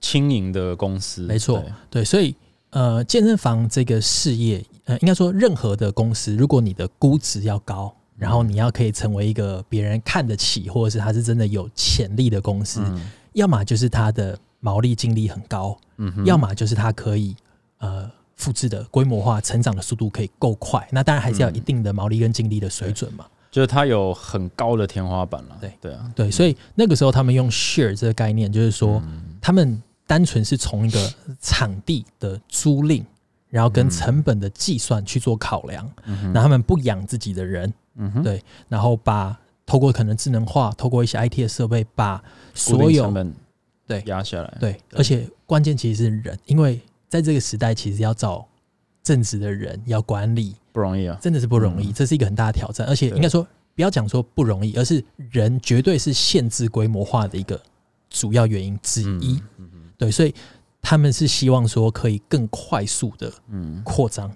[0.00, 2.32] 轻盈的公司，没错对对，所以
[2.70, 13.00] 呃，健身房这个事业，呃，应该说任何的公司，如果你的估值要高，然后你要可以成为一个别人看得起，或者是它是真的有潜力的公司，嗯。
[13.34, 17.36] 要么就是它的毛利净利很高，嗯，要么就是它可以
[17.78, 23.24] 呃复制的规模化成长的速度可以够快，那当然还是要一定的毛利跟净利的水准嘛。
[23.50, 25.56] 就是它有很高的天花板了。
[25.60, 29.00] 对对啊，对，所以那个时候他们用 share 这个概念，就是说
[29.40, 33.04] 他们单纯是从一个场地的租赁，
[33.50, 42.22] 然后跟成本的计算去做考量，然后他们不养自己的人，嗯哼，对，然后把透过可能智能化，透过一些 IT 的设备，把
[42.54, 43.34] 所有成本
[43.86, 44.56] 对压下来。
[44.58, 48.48] 对，而且关键其实是人，因为在这个时代，其实要找
[49.02, 51.18] 正直的人，要管理，不容易啊。
[51.20, 52.86] 真的是不容易，这是一个很大的挑战。
[52.86, 57.60] 而且应该说，不要讲说不容易，而是人绝对是限制规模化的一个
[58.08, 59.42] 主要原因之一。
[59.58, 60.32] 嗯对，所以
[60.80, 64.30] 他们是希望说可以更快速的嗯扩张。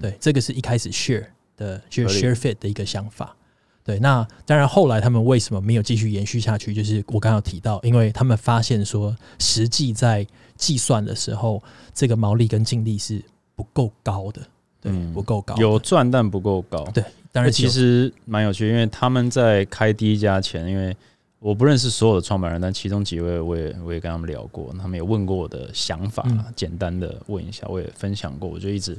[0.00, 3.34] 对，这个是一开始 share 的，就是 share fit 的一个想法。
[3.82, 6.72] 对，那当然后来他们为什么没有继续延续下去？
[6.72, 11.62] 就是我刚刚有提到，因为他们发现说，实际在计算的时候，
[11.92, 13.22] 这个毛利跟净利是
[13.54, 14.40] 不够高的，
[14.80, 15.54] 对，嗯不够高。
[15.56, 16.82] 有赚但不够高。
[16.94, 20.96] 对，当然其实蛮有趣，因为他们在开第一家前，因为
[21.38, 28.96] 我不认识所有的创办人，但其中几位我也我也跟他们聊过，他们也问过我的想法，嗯简单的问一下，我也分享过，我就一直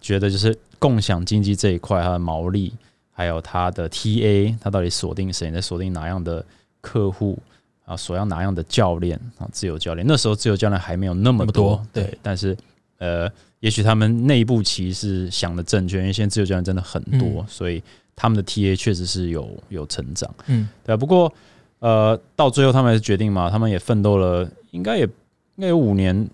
[0.00, 2.72] 觉得就是共享经济这一块，它的毛利，
[3.12, 6.44] 还有它的 TA，它到底锁定谁，在锁定哪样的
[6.80, 7.38] 客户
[7.84, 12.56] 啊，锁定哪样的教练啊，自由教练，那时候自由教练还没有那么多多，对，但是
[12.98, 17.46] 呃，也许他们内部其实想的正确，因为现在自由教练真的很多，嗯。
[17.48, 17.82] 所以
[18.16, 21.32] 他们的 TA 确实是有有成长，嗯，对啊、不过
[21.78, 26.28] 呃，到最后他们还是决定嘛，他们也奋斗了，应该也应该有五年，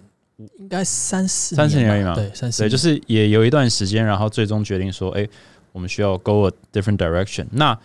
[0.59, 5.27] 应该三四三四年而已嘛吧对，三四对，就是也有一段时间，然后最终决定说，哎、
[5.73, 7.47] 我们需要 go a different direction。
[7.53, 7.79] 那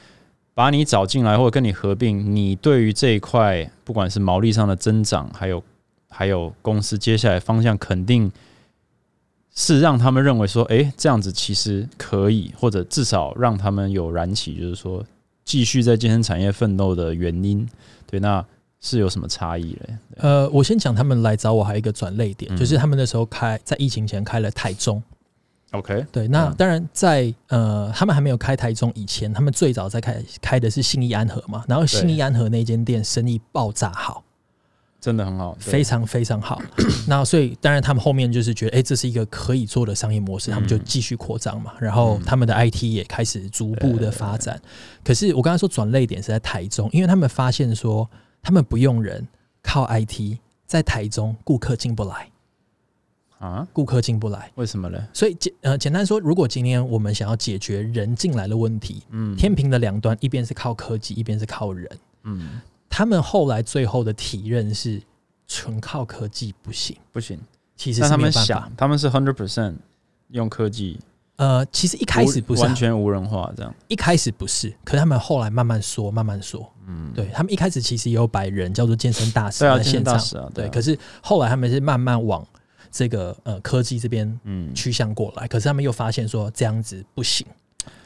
[0.53, 5.63] 把你找进来或者跟你合并，你对于这一块不管是毛利上的增长，还有
[6.09, 8.29] 还有公司接下来方向，肯定
[9.55, 15.05] 是让他们认为说，哎、这样子其实可以，或者至少让他们有燃起，就是说
[15.45, 17.65] 继续在健身产业奋斗的原因。
[18.05, 18.45] 对，那
[18.81, 19.97] 是有什么差异嘞？
[20.17, 22.57] 呃，我先讲他们来找我还有一个转类点，嗯。
[22.57, 25.01] 就是他们那时候开在疫情前开了台中
[25.71, 26.55] ，OK，对，那嗯。
[26.57, 34.23] 当然在呃他们还没有开台中以前，他们最早在开开的是信义安和嘛，然后信义安和那间店生意爆炸好，
[34.99, 36.59] 真的很好，非常非常好。
[37.07, 41.73] 那所以当然他们后面就是觉得，哎、这是一个可以做的商业模式，他们就继续扩张嘛。
[41.79, 44.59] 然后他们的 IT 也开始逐步的发展。
[45.03, 48.09] 可是我刚才说转类点是在台中，因为他们发现说，
[48.41, 49.27] 他们不用人，
[49.61, 52.29] 靠 IT，在台中顾客进不来，
[53.39, 53.67] 啊？
[53.71, 54.51] 顾客进不来。
[54.55, 55.07] 为什么呢？
[55.13, 61.89] 所以简呃简单说，如果今天我们想要解决人进来的问题，嗯天平的两端，一边是靠科技，一边是靠人。
[62.23, 65.01] 嗯，他们后来最后的体认是，
[65.47, 67.39] 纯靠科技不行，不行。
[67.75, 68.71] 其实他们想，。
[68.77, 69.75] 他们是 hundred percent
[70.29, 70.99] 用科技，
[71.37, 73.73] 呃，其实一开始不是啊完全无人化这样。
[73.87, 76.71] 一开始不是，可是他们后来慢慢说，慢慢说。
[76.91, 80.65] 嗯，对他们一开始其实也有摆人叫做健身大使对啊，健身在现场，对。
[80.65, 82.45] 啊可是后来他们是慢慢往
[82.91, 87.47] 这个呃科技这边嗯，趋向过来，可是他们又发现说这样子不行。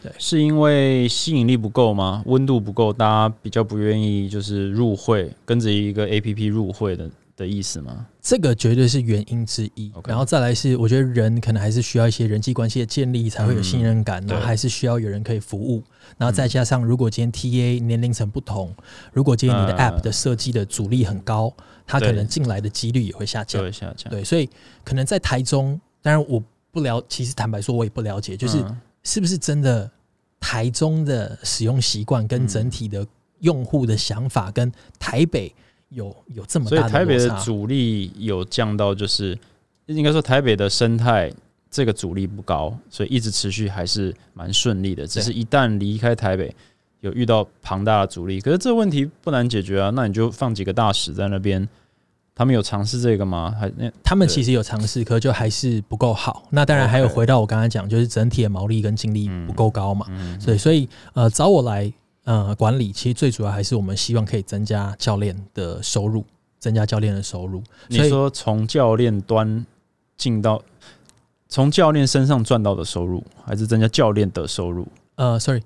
[0.01, 2.23] 对是因为吸引力不够吗？
[2.27, 8.07] 温度不够，大家比较不愿意就是入会，跟着一个 A P P 入会的的意思吗？
[8.21, 14.27] 这个绝对是原因之一然后再来是，我觉得人可能还是需要一些人际关系的建立，才会有信任感，嗯。
[14.27, 15.83] 然后对还是需要有人可以服务，
[16.17, 18.73] 然后再加上如果今天 TA 年龄层不同，
[19.13, 21.53] 如果今天你的嗯 App 的设计的阻力很高，
[21.85, 23.61] 它可能进来的几率也会下降。
[23.61, 24.09] 会下降。
[24.09, 24.49] 对，所以
[24.83, 28.81] 可能在台中，当然我不了，其实坦白说，我也不了解，就是嗯。
[29.03, 29.91] 是不是真的
[30.39, 32.47] 台中的使用习惯跟嗯。
[32.47, 33.05] 整体的
[33.41, 35.53] 用户的想法跟台北
[35.95, 37.29] 有有这么所以大台北的？
[37.39, 39.37] 阻力有降到，就是
[39.87, 41.31] 应该说台北的生态
[41.71, 45.07] 这个阻力不高，所以一直持续还是蛮顺利的。
[45.07, 46.53] 只是一旦离开台北，
[46.99, 51.67] 有遇到庞大的阻力，可是这个问题不难解决啊，那你就放几个大使在那边。
[52.37, 53.55] 他们有尝试这个吗？
[53.57, 56.43] 还那他们其实有尝试，可就还是不够好。
[56.49, 60.05] 那当然还有回到我刚才讲，就是整体的毛利跟净利不够高嘛。
[60.09, 61.89] 嗯所以，所以呃，找我来
[62.25, 66.25] 呃管理，其实最主要还是我们希望可以增加教练的收入，
[66.59, 67.63] 增加教练的收入。
[67.87, 69.65] 你说从教练端
[70.17, 70.61] 进到
[71.47, 74.87] 从教练身上赚到的收入，还是增加教练的收入？
[75.15, 75.61] 呃，sorry，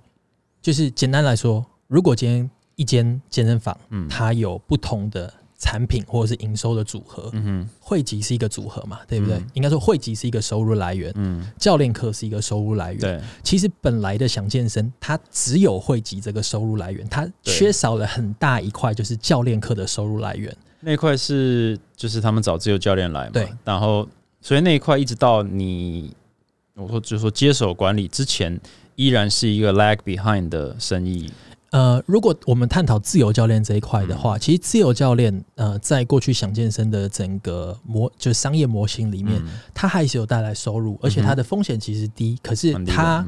[0.62, 9.36] 就是简单来说，如果今天一间健身房，嗯它有不同的产品或者是营收的组合，嗯哼，汇集是一个组合嘛，对不对？
[9.36, 13.02] 嗯应该说汇集是一个收入来源，嗯，教练课是一个收入来源。
[13.02, 20.56] 对，其实本来的想健身，它只有汇集这个收入来源，它缺少了很大一块，就是教练课的收入来源。
[20.80, 24.08] 那块是就是他们找自由教练来嘛，对，然后
[24.40, 26.16] 所以那一块一直到你，
[26.76, 28.58] 我说就是说接手管理之前，
[28.96, 31.30] 依然是一个 lag behind 的生意。
[31.72, 39.40] 呃，如果我们探讨自由教练这一块的话，其实自由教练呃，在过去想健身的整个模就商业模型里面，
[39.72, 43.24] 它还是有带来收入，而且它的风险其实低，可是它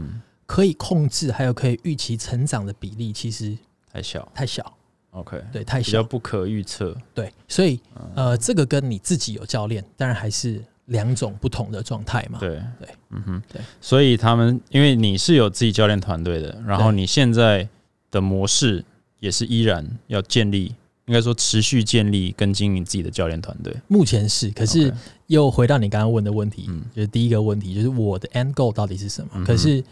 [0.47, 3.55] 可以控制还有可以预期成长的比例其实
[3.93, 4.27] 太小。
[4.33, 4.73] 太小。
[5.11, 6.97] OK，对，太小，比较不可预测。
[7.13, 7.79] 对，所以
[8.15, 12.39] 呃，这个跟你自己有教练，当然还是两种不同的状态嘛。
[12.39, 12.55] 对。
[12.79, 13.61] 对，嗯哼，对。
[13.79, 17.69] 所以他们因为你是有自己教练团队的，然后你现在。
[18.11, 18.83] 的模式
[19.19, 23.73] 也是依然要建立，应该说持续建立跟经营自己的教练团队。
[23.87, 24.93] 目前是，可是
[25.27, 29.43] 又回到你刚刚问的问题，就是第一个问题，就是我的 end goal 到底是什么？
[29.45, 29.83] 可是，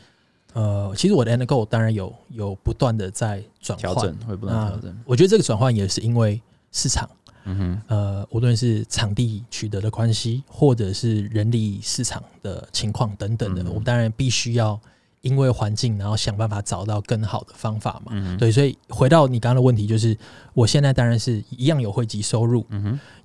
[0.54, 4.96] 呃，其实我的 end goal 当然有有不断的在转换，会不断调整。
[5.06, 7.10] 我觉得这个转换也是因为市场，
[7.46, 14.80] 嗯哼，呃，无论是场地取得的关系，或者是人力市场的情况等等的，我们当然必须要。
[15.22, 18.38] 因为环境，然后想办法找到更好的方法嘛。
[18.38, 20.18] 对，所以回到你刚刚的问题，就是
[20.54, 22.66] 我现在当然是一样有会籍收入，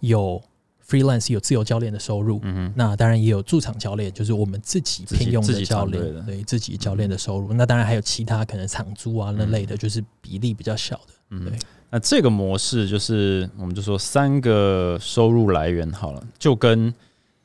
[0.00, 0.42] 有
[0.84, 2.40] freelance 有自由教练的收入，
[2.74, 7.52] 那当然也有驻场教练，就是我们自己聘用的教练，对自己教练的收入。
[7.52, 11.38] 那当然还有其他可能场租啊那类的，就是比例比较小的。
[11.48, 11.56] 对，
[11.90, 16.92] 那这个模式就是我们就说三个收入来源好了，就跟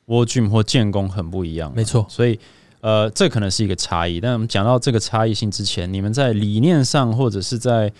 [0.06, 1.72] w Gym 或建工很不一样。
[1.72, 2.38] 没错，所以。
[2.80, 4.20] 呃，这可能是一个差异。
[4.20, 7.92] 但我们讲到这个差异性之前，你们在理念上，或者是在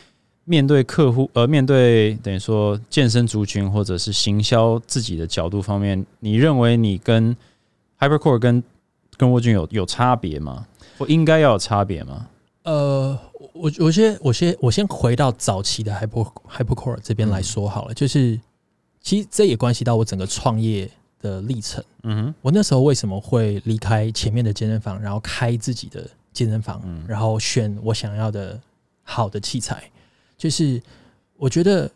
[0.44, 7.36] 面对客户，呃，面对等于说健身族群，或者是行销自己的角度方面，你认为你跟
[7.98, 8.62] Hypercore 跟
[9.16, 10.66] 跟沃俊有有差别吗？
[10.98, 12.26] 或应该要有差别吗？
[12.64, 13.18] 呃，
[13.52, 18.40] 我我先我先我先回到早期的 Hyper Hypercore 这边来说好了，就是
[19.00, 20.90] 其实这也关系到我整个创业。
[21.20, 28.60] 的历程，嗯哼，我那时候为什么会离开前面的健身房，然后开自己的健身房，然后选我想要的
[29.02, 29.90] 好的器材，
[30.36, 30.82] 就是
[31.36, 31.90] 我觉得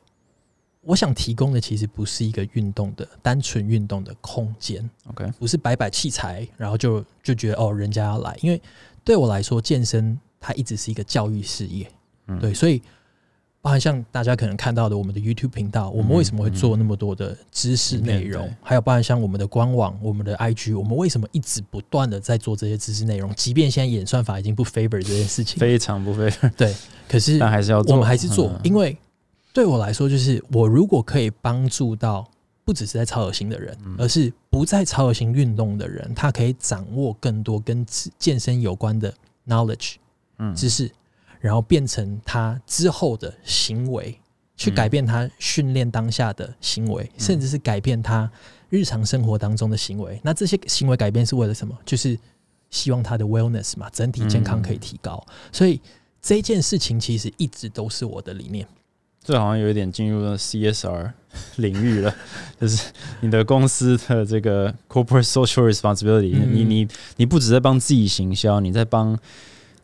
[0.83, 8.61] 我想提供的其实不是一个运动的单纯运动的空间，OK，不是摆摆器材，然后就就觉得哦，人家要来，因为
[9.03, 11.91] 对我来说，健身它一直是一个教育事业，
[12.41, 12.83] 对，所以。
[13.65, 18.55] 包含像大家可能看到的我们的 YouTube 频道，我们为什么会做那么多的知识内容？
[18.63, 23.35] 还有包含像我们的官网、我们的 IG，我们为什么一直不断的在做这些知识内容？
[23.35, 26.53] 即便现在演算法已经不 favor 这件事情，非常不 favor。
[26.59, 26.77] 对，
[27.09, 28.95] 可是 但还是要做，我们还是做，因为
[29.55, 32.31] 对我来说，就是我如果可以帮助到
[32.67, 37.83] 不只是在超有型的人，而是不在超有型运动的人，他可以掌握更多跟
[38.19, 39.15] 健身有关的
[39.49, 39.95] knowledge，
[40.39, 40.91] 嗯，知识。
[41.45, 44.19] 然后变成他之后的行为，
[44.57, 48.31] 去改变他训练当下的行为，甚至是改变他
[48.71, 50.19] 日常生活当中的行为。
[50.23, 51.77] 那这些行为改变是为了什么？
[51.85, 52.19] 就是
[52.71, 55.23] 希望他的 wellness 嘛，整体健康可以提高。
[55.53, 55.79] 所以
[56.23, 58.67] 这件事情其实一直都是我的理念。
[59.23, 61.13] 这好像有一点进入了 CSR
[61.57, 62.17] 领域了，
[62.59, 69.19] 就是你的公司的这个 corporate social responsibility，你你你不只在帮自己行销，你在帮。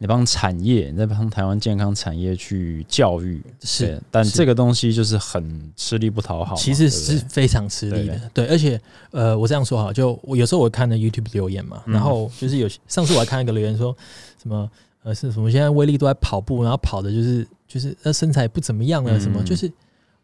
[0.02, 13.94] 你帮产业，你在帮台湾健康产业去教育，是，但这个东西就是很吃力不讨好，其实是非常吃力的，对，而且，呃，我这样说哈，就我有时候我看的 YouTube 留言嘛，然后就是有上次我还看一个留言说
[14.42, 14.70] 什么，
[15.02, 19.70] 呃，是什么现在威力都在跑步，然后跑的就是就是那身材不怎么样了，什么，就是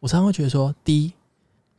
[0.00, 1.12] 我常常会觉得说，第一，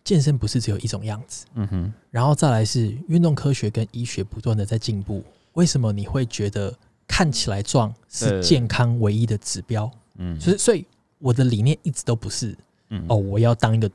[0.03, 6.71] 健身不是只有一种样子，嗯哼，然后再来是运动科学跟医学不断的在进步，为什么你会觉得？
[7.08, 10.86] 看起来壮是健康唯一的指标，嗯，所以所以
[11.20, 12.56] 我的理念一直都不是，
[12.89, 13.06] 嗯。
[13.08, 13.89] 哦，我要当一个，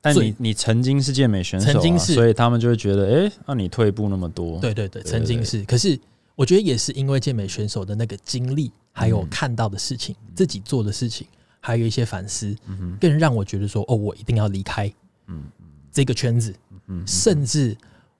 [0.00, 5.98] 但你你曾经是健美选手，曾经是，所以他们就会觉得，哎，那你退步那么多，对对对，曾经是，可是
[6.34, 11.26] 我觉得也是因为健美选手的那个经历，还有看到的事情，自己做的事情，
[11.60, 12.56] 还有一些反思，
[13.00, 14.92] 更让我觉得说，哦，我一定要离开，
[15.26, 15.44] 嗯
[15.90, 16.54] 这个圈子，
[16.86, 17.76] 嗯，甚至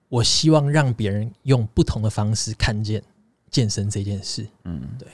[0.09, 3.03] 我希望让别人用不同的方式看见。
[3.53, 5.07] 健身这件事，嗯，对，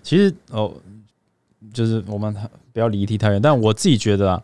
[0.00, 0.72] 其实哦，
[1.72, 2.32] 就是我们
[2.72, 4.42] 不要离题太远，但我自己觉得啊，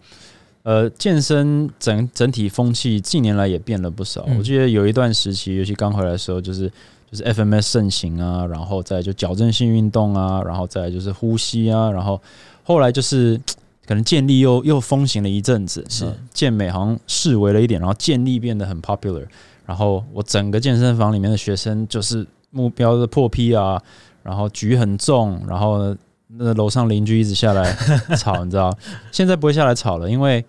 [0.64, 4.28] 呃，健身整整体风气近年来也变了不少。
[4.37, 6.68] 我记得有一段时期，尤其刚回来的时候，就是
[7.09, 12.20] 就是 FMS 盛行啊，然后再就矫正性运动啊，然后再就是呼吸啊，然后
[12.64, 13.41] 后来就是
[13.87, 19.24] 可能健力又又风行了一阵子，是健美好像视为了一点，然后健力变得很 popular，
[19.64, 22.26] 然后我整个健身房里面的学生就是。
[22.51, 23.80] 目标的破批啊，
[24.22, 25.96] 然后举很重，然后
[26.28, 27.72] 那楼上邻居一直下来
[28.16, 28.76] 吵，你知道？
[29.11, 30.44] 现在不会下来吵了，因为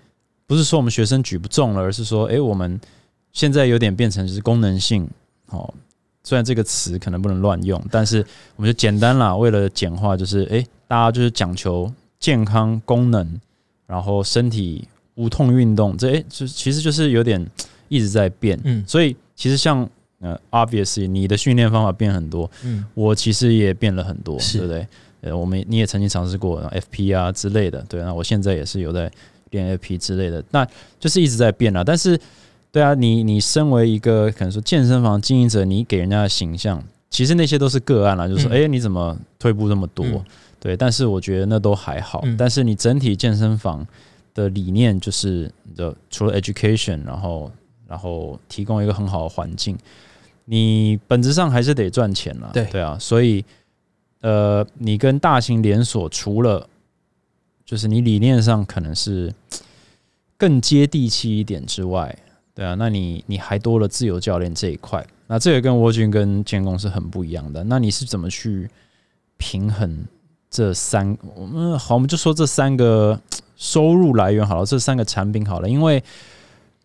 [0.46, 2.80] 不是说我们学生举不重了，而是说，哎，我们
[3.32, 5.08] 现在有点变成就是功能性
[5.48, 5.74] 哦，
[6.24, 8.26] 虽然这个词可能不能乱用，但是
[8.56, 13.40] 我们就简单啦，为了简化，就是诶，大家就是讲求健康功能，
[13.88, 17.46] 然后身体无痛运动，这诶，就其实就是有点
[17.88, 19.88] 一直在变，嗯所以其实像
[20.22, 24.88] 呃，obviously 你的训练方法变很多，嗯，我其实也变了很多，对不对？
[25.22, 29.12] 呃，我们你也曾经尝试过 FP 啊之类的，对，那我现在也是有在
[29.52, 30.66] 练 FP 之类的，那
[31.00, 31.84] 就是一直在变啊。
[31.84, 32.20] 但是，
[32.72, 40.06] 对啊，你你身为一个可能说健身房经营者，你给人家的形象，其实那些都是个案啦，就是说，嗯哎、你怎么退步那么多？
[40.06, 40.26] 嗯
[40.60, 42.22] 对，但是我觉得那都还好。
[42.24, 43.84] 嗯但是你整体健身房
[44.36, 47.52] 的理念就是你的除了 education，然后
[47.88, 49.76] 然后提供一个很好的环境，
[50.46, 52.50] 你本质上还是得赚钱啦。
[52.54, 53.44] 对对啊，所以
[54.22, 56.68] 呃，你跟大型连锁除了
[57.66, 59.34] 就是你理念上可能是
[60.38, 62.16] 更接地气一点之外，
[62.54, 67.64] 对啊，那你你还多了自由教练这一块，那这个跟沃君跟建工是很不一样的。
[67.64, 68.70] 那你是怎么去
[69.38, 70.06] 平衡
[70.50, 71.18] 这三？
[71.36, 73.20] 我们好，我们就说这三个
[73.56, 76.04] 收入来源好了，这三个产品好了，因为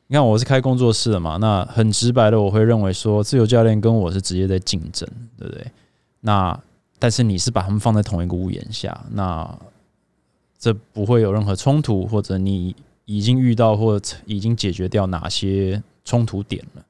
[0.09, 5.66] 你看我是开工作室的嘛，那很直白的我会认为说，自由教练跟我是直接在竞争，对不对？
[6.20, 6.59] 那
[6.98, 9.59] 但是你是把他们放在同一个屋檐下，那
[10.59, 16.82] 这不会有任何冲突，或者你已经遇到或者已经解决掉哪些冲突点了？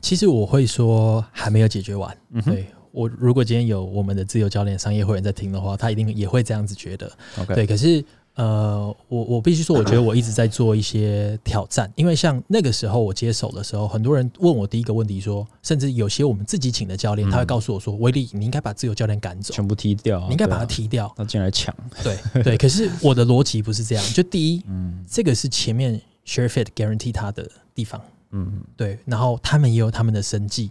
[0.00, 2.16] 其实我会说还没有解决完。
[2.30, 7.10] 嗯对我，如果今天有我们的自由教练商业会员在听的话，他一定也会这样子觉得。
[7.48, 8.02] 对，可是
[8.36, 21.10] 呃，我我必须说，我觉得我一直在做一些挑战，因为像那个时候我接手的时候，很多人问我第一个问题说，甚至有些我们自己请的教练，嗯他会告诉我说：“威力，你应该把自由教练赶走，全部踢掉，你应该把他踢掉。
[21.16, 27.98] 他进来抢，对 对，可是我的逻辑不是这样，就第一，嗯这个是前面 ShareFit guarantee 他的地方，
[28.32, 30.70] 嗯对，然后他们也有他们的生计，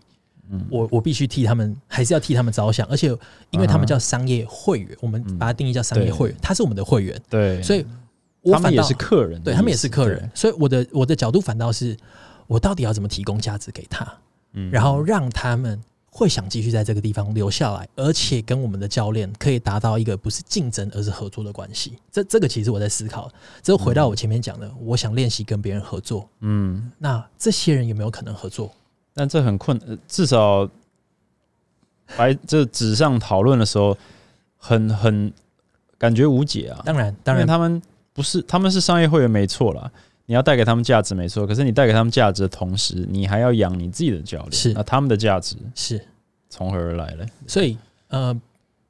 [0.50, 3.08] 嗯，我我必须替他们，还是要替他们着想，而且
[3.50, 5.38] 因为他们叫商业会员，我们嗯。
[5.38, 7.86] 把它定义叫商业会员，他是我们的会员，对，所以
[8.42, 11.98] 我反倒他们也是客人对他们也是客人，，所以我的我的角度反倒是，
[12.48, 14.06] 我到底要怎么提供价值给他，
[14.54, 14.70] 嗯。
[14.72, 21.98] 然后让他们会想继续在这个地方留下来，而且跟我们的教练可以达到一个不是竞争而是合作的关系。
[22.12, 23.30] 这这个其实我在思考，
[23.62, 28.72] 这回到我前面讲的，我想练习跟别人合作，嗯，那这些人有没有可能合作？
[29.16, 30.70] 但这很困，呃至少
[32.18, 33.98] 白这纸上讨论的时候，
[34.58, 35.32] 很很
[35.98, 36.84] 感觉无解啊。
[36.86, 37.82] 当然，当然，他们
[38.14, 39.90] 不是他们是商业会员没错啦，
[40.26, 46.06] 你要带给他们价值没错，可是你带给他们价值的同时，你还要养你自己的教练，是那他们的价值是，
[46.50, 47.26] 从何而来呢？
[47.48, 47.78] 所以
[48.10, 48.38] 呃，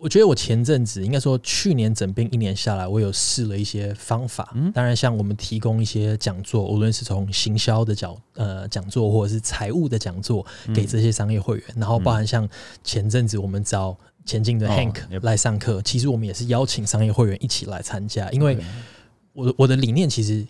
[0.06, 4.51] 我觉得我前阵子应该说去年整病一年下来，我有试了一些方法。
[4.53, 10.45] 嗯当然，像我们提供一些讲座，无论是从行销的角呃讲座，或者是财务的讲座，
[10.76, 12.47] 给这些商业会员，然后包含像
[12.84, 18.60] 前阵子我们找前进的哦 Hank 也来上课，其实我们也是邀请商业会员一起来参加，因为
[19.34, 20.45] 我的我的理念其实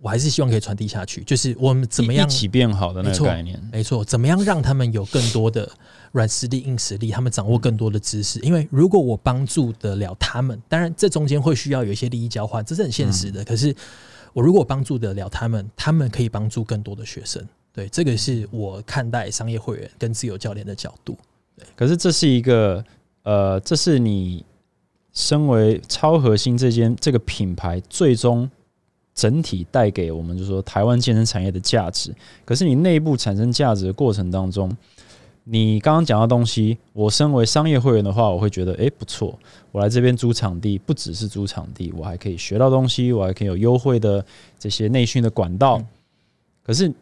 [0.00, 3.60] 我还是希望可以传递下去，就是我们怎么样一一起变好的那个概念？
[3.72, 5.68] 没错，怎么样让他们有更多的
[6.12, 8.40] 软实力、硬实力，他们掌握更多的知识？
[8.40, 13.44] 因为如果我帮助得了他们，当然这中间会需要有一些利益交换，这是很现实的。
[13.44, 13.74] 可是
[14.32, 17.46] 我如果帮助得了他们，他们可以帮助更多的学生。
[17.72, 21.16] 对，这个是我看待商业会员跟自由教练的角度。
[21.56, 22.84] 对可是这是一个
[23.22, 24.44] 呃，这是你
[25.12, 28.50] 身为超核心这间这个品牌最终
[29.14, 32.14] 整体带给我们，就是说台湾健身产业的价值。
[32.44, 34.74] 可是你内部产生价值的过程当中，
[35.44, 39.38] 你刚刚讲到东西，我身为商业会员的话，我会觉得诶不错，
[39.72, 44.24] 我来这边租场地，不只是租场地，我还可以学到东西，我还可以有优惠的
[44.58, 45.78] 这些内训的管道。
[45.78, 45.86] 嗯
[46.62, 46.92] 可是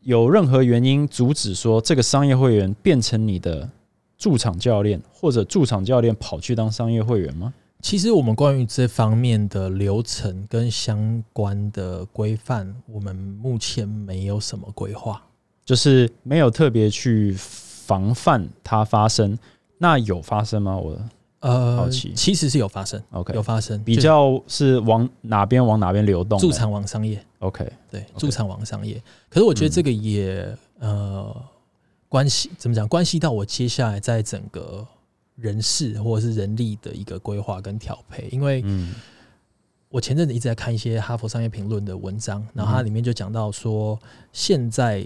[0.00, 3.70] 有任何原因阻止说这个商业会员变成你的
[4.18, 7.54] 驻场教练，或者驻场教练跑去当商业会员吗？
[7.82, 15.22] 其实我们关于这方面的流程跟相关的规范，我们目前没有什么规划。
[15.64, 19.38] 就是没有特别去防范它发生。
[19.78, 20.76] 那有发生吗？
[20.76, 20.96] 我
[21.40, 26.40] 呃好奇，其实是有发生，OK 有发生，比就较是往哪边往哪边流动的？
[26.40, 27.22] 驻场往商业。
[27.40, 29.02] OK，对，驻场往商业。
[29.28, 31.34] 可是我觉得这个也、呃
[32.08, 32.86] 关系怎么讲？
[32.86, 34.86] 关系到我接下来在整个
[35.34, 38.94] 人事或者是人力的一个规划跟调配，因为嗯
[39.88, 43.98] 我前阵子一直在看一些哈佛商业评论的文章，然后它里面就讲到说，
[44.32, 45.04] 现在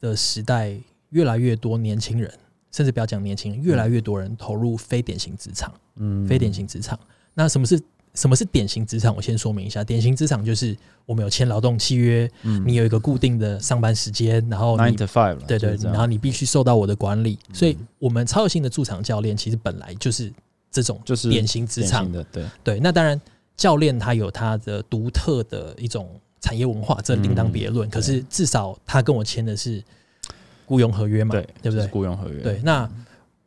[0.00, 0.74] 的时代
[1.10, 2.32] 越来越多年轻人，
[2.72, 5.72] 甚至不要讲年轻人，越来越多人投入非典型职场。
[5.96, 6.98] 嗯非典型职场。
[7.34, 7.80] 那什么是
[8.14, 9.14] 什么是典型职场？
[9.14, 10.76] 我先说明一下，典型职场就是
[11.06, 20.32] 我们有签劳动契约，嗯你有一个固定的上班时间，然后你 nine to five，对对，然后你必须受到我的管理，所以我们超有性的驻场教练其实本来就是
[20.70, 23.20] 这种就是典型职场的，对，对，那当然
[23.56, 26.08] 教练他有他的独特的一种
[26.40, 27.88] 产业文化，这另当别论。
[27.88, 29.82] 嗯可是至少他跟我签的是
[30.66, 31.80] 雇佣合约嘛，对对不对？
[31.80, 32.88] 就是雇佣合约，对，那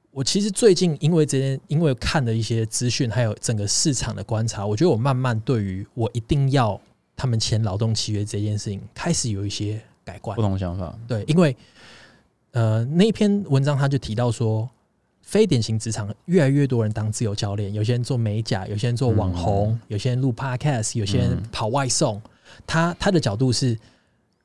[0.09, 6.79] 我其实最近因为这件，因为看的一些资讯，还有整个市场的观察，我觉得我慢慢对于我一定要
[7.15, 10.41] 他们签劳动契约这件事情，开始有一些改观不。
[10.41, 11.55] 同想法，对，因为
[12.51, 14.67] 呃那一篇文章他就提到说，
[15.21, 22.21] 非典型职场越来越多人当自由教练，有些人做美甲，有些人做网红，有些人录 podcast，有些人嗯跑外送。
[22.71, 23.77] 他他的角度是，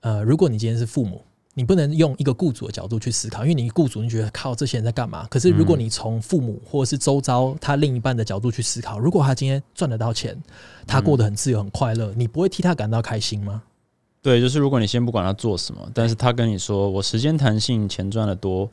[0.01, 1.23] 呃，如果你今天是父母。
[1.59, 5.27] 你不能用一个雇主的角度去思考，因为你雇主你觉得靠这些人在干嘛？
[5.31, 10.39] 可是如果你从父母或者是周遭他另一半的角度去思考，如果他今天赚得到钱，
[10.87, 13.63] 他过得很自由很快乐，你不会替他感到开心吗？
[14.21, 18.69] 对，就是如果你先不管他做什么，但是他跟你说我时间弹性，钱赚的多，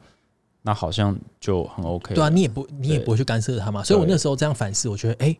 [0.62, 2.14] 那好像就很 OK。
[2.14, 3.82] 对啊，你也不你也不会去干涉他嘛。
[3.82, 5.38] 所以我那时候这样反思，我觉得哎、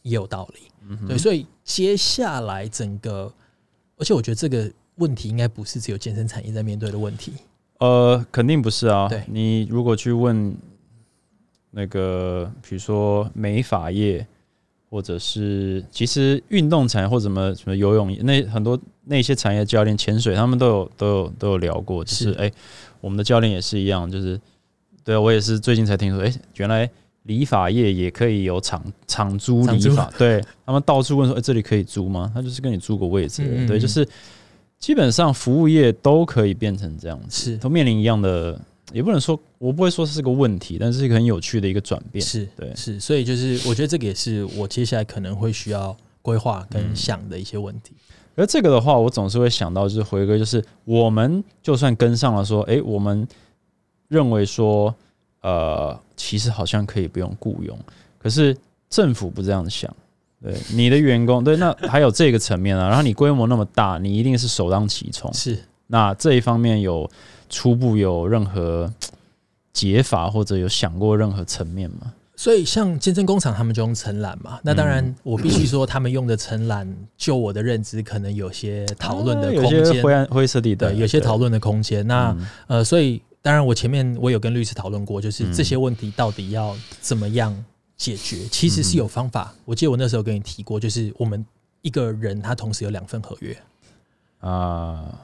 [0.00, 0.60] 也有道理。
[0.88, 3.30] 嗯对，所以接下来整个，
[3.98, 7.32] 而且我觉得这个问题应该不是只有健身产业在面对的问题。
[7.78, 9.08] 呃，肯定不是啊。
[9.08, 10.56] 对你如果去问
[11.70, 14.26] 那个，比如说美发业，
[14.88, 22.50] 或者是其实运动产业或什么什么游泳，那很多那些产业教练、潜水，他们都有都有都有聊过，就是是哎、
[23.00, 24.40] 我们的教练也是一样，就是
[25.04, 26.90] 对啊我也是最近才听说，哎、原来。
[27.28, 34.08] 理发业也可以有场场租理发， 对他们到处问说：“哎、这里可以租吗？”他就是跟你租个位置对，嗯嗯嗯就是
[34.78, 37.52] 基本上服务业都可以变成这样子。
[37.52, 38.60] 是都面临一样的，
[38.92, 42.24] 也不能说，我不会说是个问题，但是一个很有趣的一个转变。
[42.24, 47.92] 是，对是，所以就是我觉得这个也是我接下来可能会需要规划跟嗯想的一些问题。
[48.36, 53.26] 而这个的话，我总是会想到，就是回归，就是我们就算跟上了，说，诶，我们
[54.06, 54.94] 认为说，
[55.40, 57.78] 呃，其实好像可以不用雇佣，
[58.18, 58.56] 可是
[58.90, 59.94] 政府不这样想。
[60.40, 62.86] 对你的员工，对，那还有这个层面啊。
[62.88, 65.32] 然后你规模那么大，你一定是首当其冲。
[65.34, 65.58] 是，
[65.88, 67.10] 那这一方面有
[67.48, 68.92] 初步有任何
[69.72, 72.12] 解法，或者有想过任何层面吗？
[72.36, 82.06] 所以像健身工厂他们就用承揽嘛，那当然嗯我必须说他们用的承揽，就我的认知可能有些讨论的啊有空间，些灰暗灰色地带，有些讨论的空间。
[82.06, 85.52] 那嗯呃，所以当然我前面我有跟律师讨论过，就是嗯。
[85.52, 87.64] 这些问题到底要怎么样
[87.96, 89.54] 解决，其实是有方法。
[89.64, 91.44] 我记得我那时候跟你提过，就是我们
[91.82, 93.56] 一个人他同时有两份合约，
[94.40, 95.18] 啊，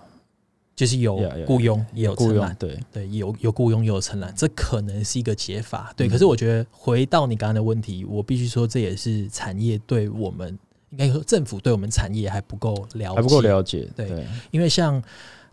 [0.75, 5.93] 就是有雇佣也有承揽，对，对，有有雇佣也有承揽，这可能是一个解法。
[5.97, 6.11] 对，嗯。
[6.11, 10.59] 可是我觉得回到你刚刚的问题，我必须说这也是产业对我们。
[10.91, 15.03] 应该说，政府对我们产业还不够了解，还不够了解，对对因为像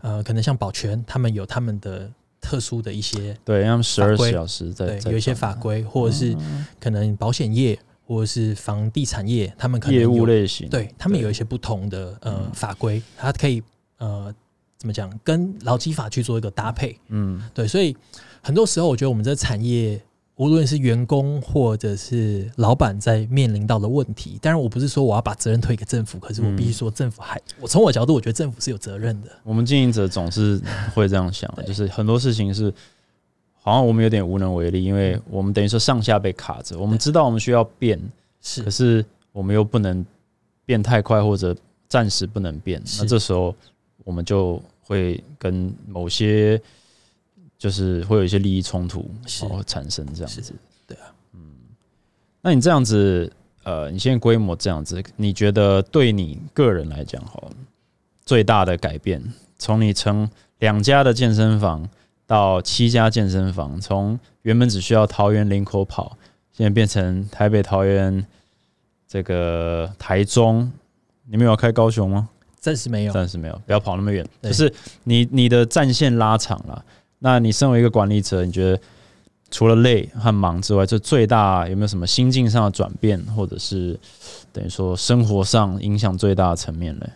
[0.00, 2.08] 呃，可能像保全，他们有他们的
[2.42, 6.36] 特殊的一些对，他们十二小时在有一些法规，或者是
[6.78, 13.62] 可能保险业或者是房地产业，他们可能业务类型，对他们有一些不同的呃嗯法规，它可以
[13.96, 14.34] 呃
[14.76, 16.98] 怎么讲，跟劳基法去做一个搭配。
[17.08, 17.96] 嗯，对，所以
[18.42, 19.98] 很多时候我觉得我们这产业。
[20.36, 29.30] 无论是员工或者是老板在面临到的问题，当然我不是说我要把责任推给政府，可是我必须说政府还，我从我角度，我觉得政府是有责任的。
[29.44, 30.60] 我们经营者总是
[30.94, 32.72] 会这样想的，就是很多事情是
[33.60, 38.00] 好像我们有点无能为力，因为我们等于说上下被卡着，我们知道我们需要变，
[38.40, 38.62] 是。
[38.62, 40.04] 可是我们又不能
[40.64, 41.54] 变太快，或者
[41.88, 43.54] 暂时不能变，那这时候
[44.02, 46.60] 我们就会跟某些
[47.62, 50.52] 就是会有一些利益冲突是哦产生这样是子。
[50.84, 51.40] 对啊，嗯
[52.40, 53.32] 那你这样子，
[53.62, 57.52] 呃，你现在规模这样子，你觉得对你个人来讲，好了，
[58.26, 59.22] 最大的改变，
[59.56, 61.88] 从你从两家的健身房
[62.26, 66.18] 到七家健身房，从原本只需要桃园林口跑，
[66.50, 68.26] 现在变成台北、桃园，
[69.06, 70.68] 这个台中，
[71.28, 72.28] 你们有要开高雄吗？
[72.58, 73.12] 暂时没有。
[73.12, 74.26] 暂时没有，不要跑那么远。
[74.40, 76.84] 对就是你你的战线拉长了，
[77.24, 78.80] 那你身为一个管理者，你觉得
[79.48, 83.98] 除了累和忙之外，这最大有没有什么心境上的转变，或者是
[84.52, 87.06] 等于说生活上影响最大的层面呢？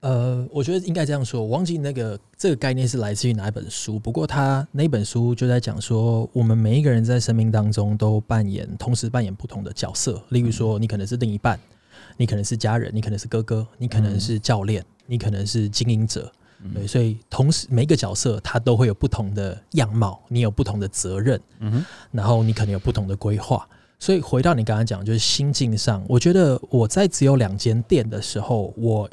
[0.00, 11.58] 呃，我觉得应该这样说，我忘记那个这个概念是来自于哪一本书，不过他那本书就在讲说，我们每一个人在生命当中都扮演同时扮演不同的角色，例如说，你可能是另一半，
[12.18, 16.30] 你可能是家人，你可能是哥哥，你可能是教练，你可能是经营者，
[16.72, 23.68] 对，所以同时每一个角色他都会有不同的样貌，你有不同的责任，嗯，然后你可能有不同的规划。
[23.98, 29.08] 所以回到你刚刚讲，就是心境上，我觉得我在只有两间店的时候，我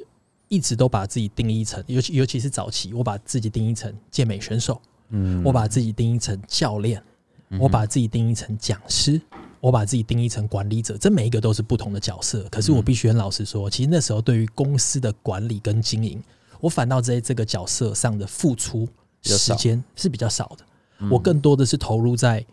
[0.47, 7.01] 一直都把自己定义成，尤其尤其是早期，我把自己定义成健美选手，嗯我把自己定义成教练，
[7.59, 9.21] 我把自己定义成讲师，
[9.61, 12.45] 我把自己定义成管理者，这每一个都是不同的角色。
[12.49, 16.21] 可是我必须很老实说，其实那时候对于公司的管理跟经营，
[16.61, 18.87] 我反倒在这个角色上的付出
[19.21, 21.09] 时间是比较少的。
[21.09, 22.45] 我更多的是投入在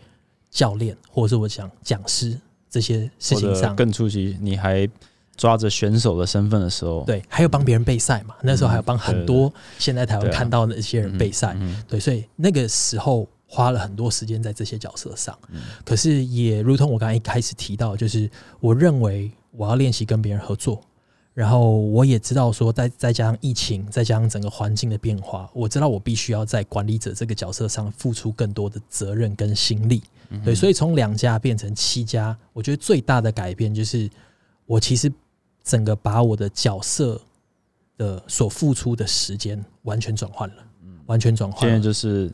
[0.50, 2.36] 教练或者是我讲讲师
[2.70, 3.76] 这些事情上。
[3.76, 4.88] 更初级，你还
[5.36, 8.34] 抓着选手的身份的时候，对，还有帮别人备赛嘛？
[8.42, 11.54] 那时候还有帮很多现在台湾对啊看到的一些人备赛。
[11.61, 15.38] 嗯对，所以那个时候花了很多时间在这些角色上。
[15.52, 18.30] 嗯可是也如同我刚才一开始提到，就是
[18.61, 20.80] 我认为我要练习跟别人合作，
[21.39, 30.03] 然后我也知道说再再加上疫情，再加上整个环境的变化，我知道我必须要在管理者这个角色上付出更多的责任跟心力。
[30.30, 34.11] 嗯对，所以从两家变成七家，我觉得最大的改变就是
[34.66, 35.12] 我其实
[35.62, 37.20] 整个把我的角色
[37.97, 40.57] 的所付出的时间完全转换了，
[41.07, 41.78] 完全转换现在。
[41.78, 42.28] 就是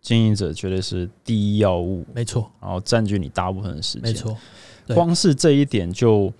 [0.00, 4.02] 经营者绝对是第一要务，没错，然后占据你大部分的时间。
[4.02, 4.36] 没，错，
[4.94, 6.32] 光是这一点就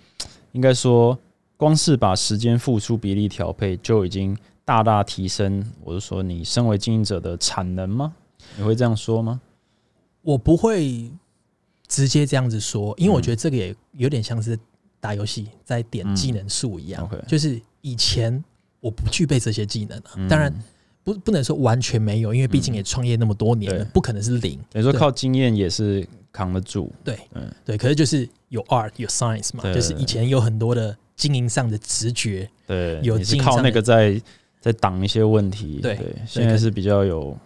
[0.53, 1.19] 应该说，
[1.57, 5.65] 光是把时间付出比例调配，就已经大大提升。
[5.83, 8.13] 我是说，你身为经营者的产能吗？
[8.57, 9.39] 你会这样说吗？
[10.21, 11.11] 我不会
[11.87, 14.57] 直接这样子说，因为我觉得这个也有点像是
[14.99, 18.43] 打游戏在点技能树一样，就是以前
[18.79, 20.53] 我不具备这些技能啊，嗯当然
[21.03, 24.59] 不不能说完全没有，因为毕竟也创业那么多年了，对不可能是零。
[24.71, 26.91] 对等于说靠经验也是扛得住。
[27.03, 34.21] 对，嗯对，可是就是有 art 有 science 嘛，对就是以前有很多的经营上的直觉，对，有你是靠那个在
[34.59, 35.79] 在挡一些问题。
[35.81, 37.37] 对对，现在是比较有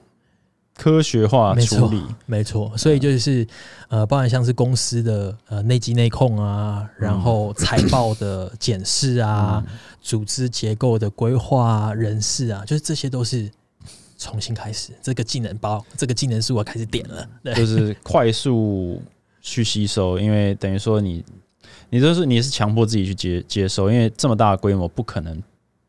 [0.76, 2.01] 科学化处理。
[2.26, 3.45] 没错，所以就是
[3.89, 9.63] 呃，包含像是公司的呃内机内控啊，然后财报的检视啊，
[10.01, 13.51] 组织结构的规划啊，人事啊，就是这些都是
[14.17, 19.01] 重新开始，这个技能包，这个技能是我开始点了，对，就是快速
[19.41, 21.24] 去吸收，因为等于说你，
[21.89, 25.41] 你就是你是强迫自己去接接受，因为这么大的规模不可能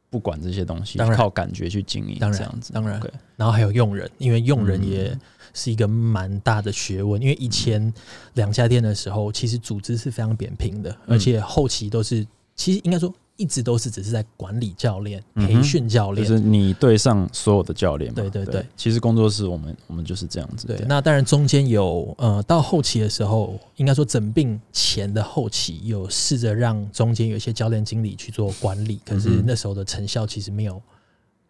[0.09, 3.01] 不管这些东西，靠感觉去经营，当然这样子，当然
[3.37, 4.89] 然后还有用人，因为用人嗯。
[4.89, 5.19] 也
[5.53, 7.21] 是一个蛮大的学问。
[7.21, 7.93] 因为以前
[8.35, 11.17] 两家店的时候，其实组织是非常扁平的，嗯。
[11.17, 12.25] 而且后期都是，
[12.55, 16.27] 其实应该说一直都是只是在管理教练、嗯培训教练。
[16.27, 30.81] 就是你对上所有的教练嘛，对对对其实工作室我们我们就是这样子，对，那当然中间有呃，到后期的时候，应该说整病前的后期，有试着让中间有一些教练经理去做管理，可是那时候的成效其实没有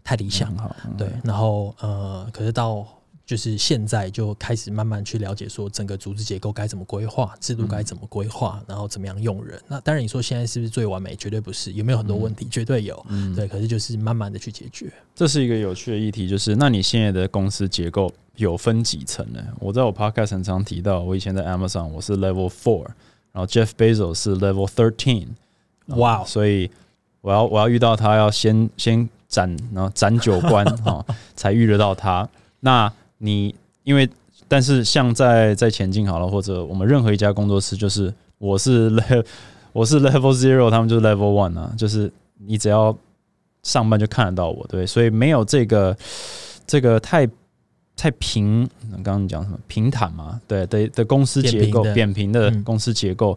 [0.05, 0.55] 太理想
[0.97, 2.87] 对，然后呃，可是到
[3.31, 9.57] 就是现在就开始慢慢去了解说整个组织结构该怎么规划，制度该怎么规划，然后怎么样用人。
[9.69, 11.15] 那当然你说现在是不是最完美？
[11.15, 12.45] 绝对不是，有没有很多问题？
[12.51, 13.07] 绝对有。
[13.09, 14.93] 嗯对，可是就是慢慢的去解决。
[15.15, 19.41] 这是一个有趣的议题，就是那你现在的公司结构有分几层呢？
[19.61, 22.85] 我在我 podcast 很常提到，我以前在 Amazon 我是 Level Four，
[23.31, 25.29] 然后 Jeff Bezos 是 Level Thirteen，
[25.87, 26.69] 哇、所以
[27.21, 31.07] 我要我要遇到他，要先先斩，然后斩九关 啊、
[31.37, 32.29] 才遇得到他。
[32.63, 32.93] 那
[33.23, 33.55] 你
[33.85, 34.09] 因为
[34.49, 39.25] 但是像在在前进好了，或者我们任何一家工作室，就是我是 level
[39.73, 42.97] 我是 level zero，他们就是 level one 啊，就是你只要
[43.63, 45.97] 上班就看得到我，对，所以没有这个
[46.67, 47.29] 这个太
[47.95, 50.41] 太平，刚刚你讲什么平坦嘛？
[50.49, 53.37] 对的的公司结构扁平的公司结构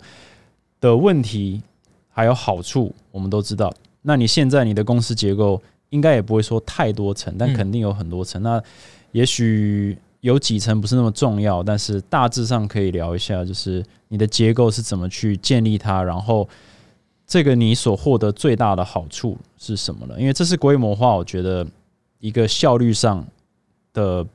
[0.80, 1.62] 的问题，
[2.10, 3.72] 还有好处，我们都知道。
[4.02, 8.42] 那你现在你的公司结构应该也不会说太多层，但嗯肯定有很多层。
[8.42, 8.62] 那
[9.14, 16.48] 也许有几层不是那么重要，但是大致上可以聊一下，就是你的结构是怎么去建立它，然后
[17.26, 20.16] 这个你所获得最大的好处是什么呢？
[20.20, 21.66] 因为这是规模化，我觉得
[22.20, 23.26] 一个效率上
[23.94, 24.26] 的。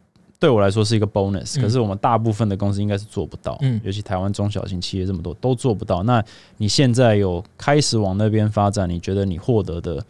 [0.41, 6.05] 对我来说是一个 bonus，嗯可是我们大部分的公司应该是做不到，嗯尤其台湾中小型企业这么多都做不到。
[6.05, 6.25] 那
[6.59, 10.01] 你现在有开始往那边发展，你觉得你获得的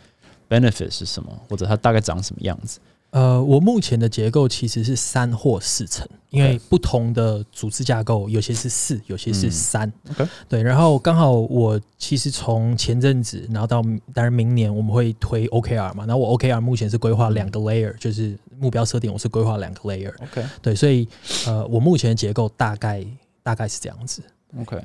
[0.47, 2.79] benefit 是什么，或者它大概长什么样子？
[3.11, 9.51] 呃，我目前的结构其实是三或四层，因为不同的组织架构，有些是四，有些是嗯。
[9.51, 13.81] 三、OK 对，然后刚好我其实从前阵子，然后到
[14.13, 21.09] 当然明年我们会推 OKR 嘛，然后我 OKR 目前是规划两个 layer，就是目标设定我是规划两个 layer，OK 对，所以
[21.47, 23.03] 呃，我目前的结构大概
[23.43, 24.21] 大概是这样子。
[24.61, 24.79] OK，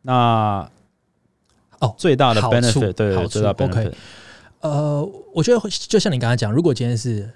[0.00, 0.66] 那
[1.80, 3.92] 哦最大的 benefit 对好处最大 OK benefit
[4.60, 7.30] 呃，我觉得会就像你刚才讲，如果今天是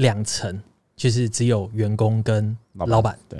[0.00, 0.60] 两层，
[0.96, 3.38] 就是只有员工跟老板，对，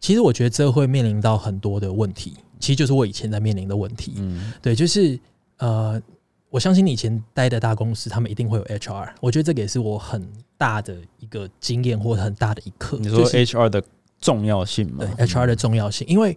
[0.00, 4.14] 其实我觉得这会面临到很多的问题，其实就是我以前在面临的问题。
[4.16, 5.18] 嗯，对，就是
[5.58, 6.00] 呃，
[6.48, 9.08] 我相信你以前待的大公司，他们一定会有 HR。
[9.20, 10.26] 我觉得这个也是我很
[10.56, 12.98] 大的一个经验或者很大的一课。
[13.00, 13.82] 你说 HR 的
[14.20, 15.04] 重要性吗？
[15.16, 16.36] 对 HR 的重要性，因为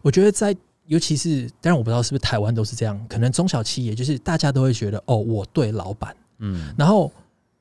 [0.00, 0.56] 我觉得在
[0.86, 7.10] 尤其是，当然我不知道是不是台湾都是这样，可能中小企业就是大家都会觉得哦，我对老板，嗯，然后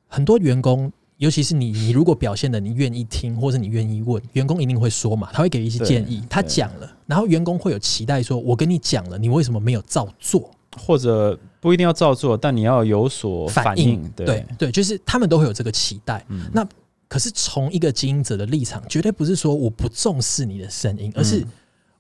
[0.08, 0.92] 很多员工。
[1.18, 6.24] 尤其是你，你如果表现的你愿意听，或者你愿意问，员工一定会说嘛，他会给一些建议。
[6.30, 10.50] 他讲了，然后员工会有期待，说我跟你讲了，你为什么没有照做？
[10.78, 14.08] 或者不一定要照做，但你要有所反应。
[14.16, 16.24] 对对，就是他们都会有这个期待。
[16.30, 16.68] 嗯那
[17.08, 21.44] 可是从一个经营者的立场，绝对不是说我不重视你的声音，而是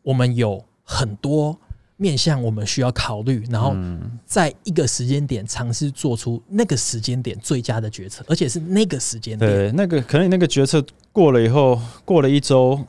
[0.03, 1.57] 我们有很多
[1.98, 9.52] 面向我们需要考虑，然后嗯在一个时间点尝试做出那个时间点最佳的决策，而且是那个时间点。
[9.52, 12.80] 对，那个可能你那个决策过了以后，过了一周，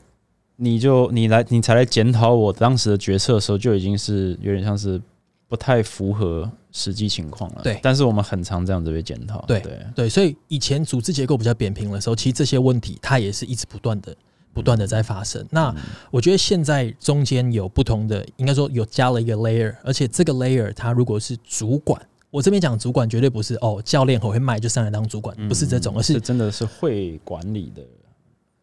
[0.56, 5.00] 你就你来你才来检讨我当时的决策的时候，就已经是有点像是
[5.48, 7.62] 不太符合实际情况了。
[7.62, 9.42] 对但是我们很常这样子被检讨。
[9.46, 14.14] 对对，对，所以以前组织结构比较扁平的时候，其实这些问题它也是一直不断的、
[14.52, 15.46] 不断的在发生。
[15.50, 15.74] 那
[16.10, 27.82] 我觉得现在中间有不同的，应该说有加了一个 layer，而且这个 layer 它如果是主管，我这边讲主管绝对不是哦，教练很会卖就上来当主管，不是这种，而是是真的是会管理的，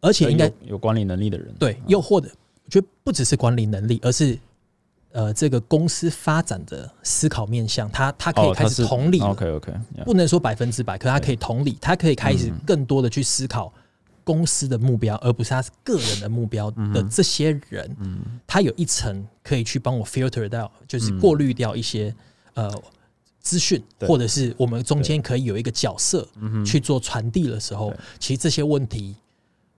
[0.00, 1.52] 而且应该有有管理能力的人。
[1.58, 2.28] 对，又或者
[2.64, 4.38] 我觉得不只是管理能力，而是
[5.12, 9.26] 呃这个公司发展的思考面向，他他可以哦，开始同理了。
[9.26, 9.72] OK OK，
[10.04, 13.72] 不能说百分之百，可他可以同理，他可以开始更多的去思考
[14.26, 22.12] 公司的目标，而不是他个人的目标的这些人，嗯他有一层可以去帮我 filter 到，就是过滤掉一些
[22.54, 22.68] 呃
[23.38, 26.26] 资讯，或者是我们中间可以有一个角色
[26.64, 29.14] 去做传递的时候，其实这些问题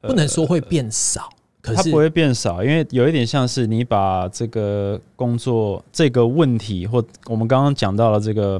[0.01, 1.29] 不能说会变少，
[1.61, 8.59] 可是它不会变少，因为有一点像是你把这个工作这个问题，或我们刚刚讲到了这个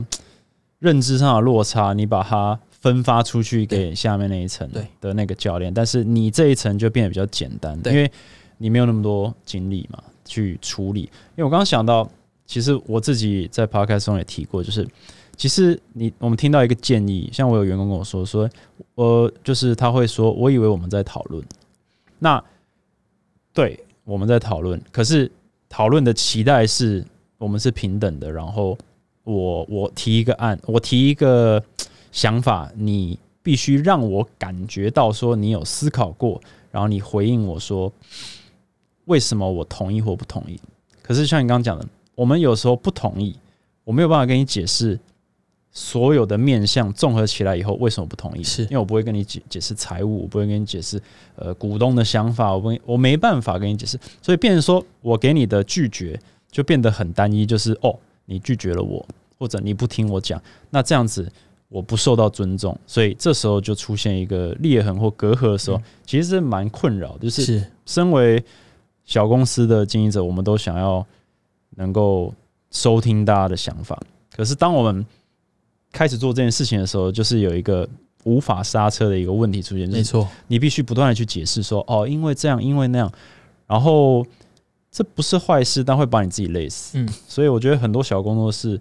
[0.81, 4.87] 认知上的落差，你把它分发出去给下面那一层对。
[5.01, 7.93] 的那个教练，但是你这一层就变得比较简单，对。
[7.93, 8.11] 因为
[8.57, 11.03] 你没有那么多精力嘛去处理。
[11.03, 12.09] 因为我刚刚想到，
[12.47, 14.87] 其实我自己在 podcast 中也提过，就是
[15.37, 18.49] 其实你我们听到一个建议，像我有员工跟我说说，
[18.97, 21.45] 呃，就是他会说，我以为我们在讨论，
[22.19, 22.43] 那
[23.53, 25.31] 对我们在讨论，可是
[25.69, 27.05] 讨论的期待是
[27.39, 28.77] 我们是平等的，然后
[29.23, 31.63] 我我提一个案，我提一个
[32.19, 36.41] 想法，你必须让我感觉到说你有思考过，
[36.73, 37.93] 然后你回应我说
[39.05, 40.61] 为什么我同意或不同意。
[41.01, 43.39] 可是像你刚刚讲的，我们有时候不同意，
[43.85, 44.99] 我没有办法跟你解释
[45.71, 51.01] 所有的面向综合起来以后为什么不同意，是因为我不会跟你解解释财务，我不会跟你解释
[51.37, 59.07] 呃股东的想法，我不会我没办法跟你解释，所以变成说我给你的拒绝就变得很单一，就是哦你拒绝了我，
[59.39, 61.31] 或者你不听我讲，那这样子
[61.69, 68.43] 我不受到尊重，所以这时候就出现一个裂痕或隔阂的时候，其实是蛮困扰，就是是身为
[69.05, 71.05] 小公司的经营者，我们都想要
[71.77, 72.33] 能够
[72.71, 74.01] 收听大家的想法。
[74.35, 75.05] 可是当我们
[75.93, 77.87] 开始做这件事情的时候，就是有一个
[78.25, 83.13] 无法刹车的一个问题出现，没错，你必须不断的去解释说，哦，因为这样，因为那样，
[83.67, 84.25] 然后
[84.91, 86.99] 这不是坏事，但会把你自己累死。
[86.99, 88.81] 嗯，所以我觉得很多小工作室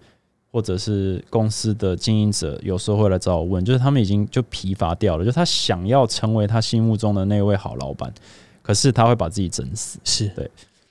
[0.51, 8.11] 或者是公司的经营者，有时候会来找我问，就是他们已经就疲乏掉了，就他想要成为他心目中的那位好老板，
[8.61, 9.99] 可是他会把自己整死。
[10.03, 10.27] 是。
[10.29, 10.49] 对。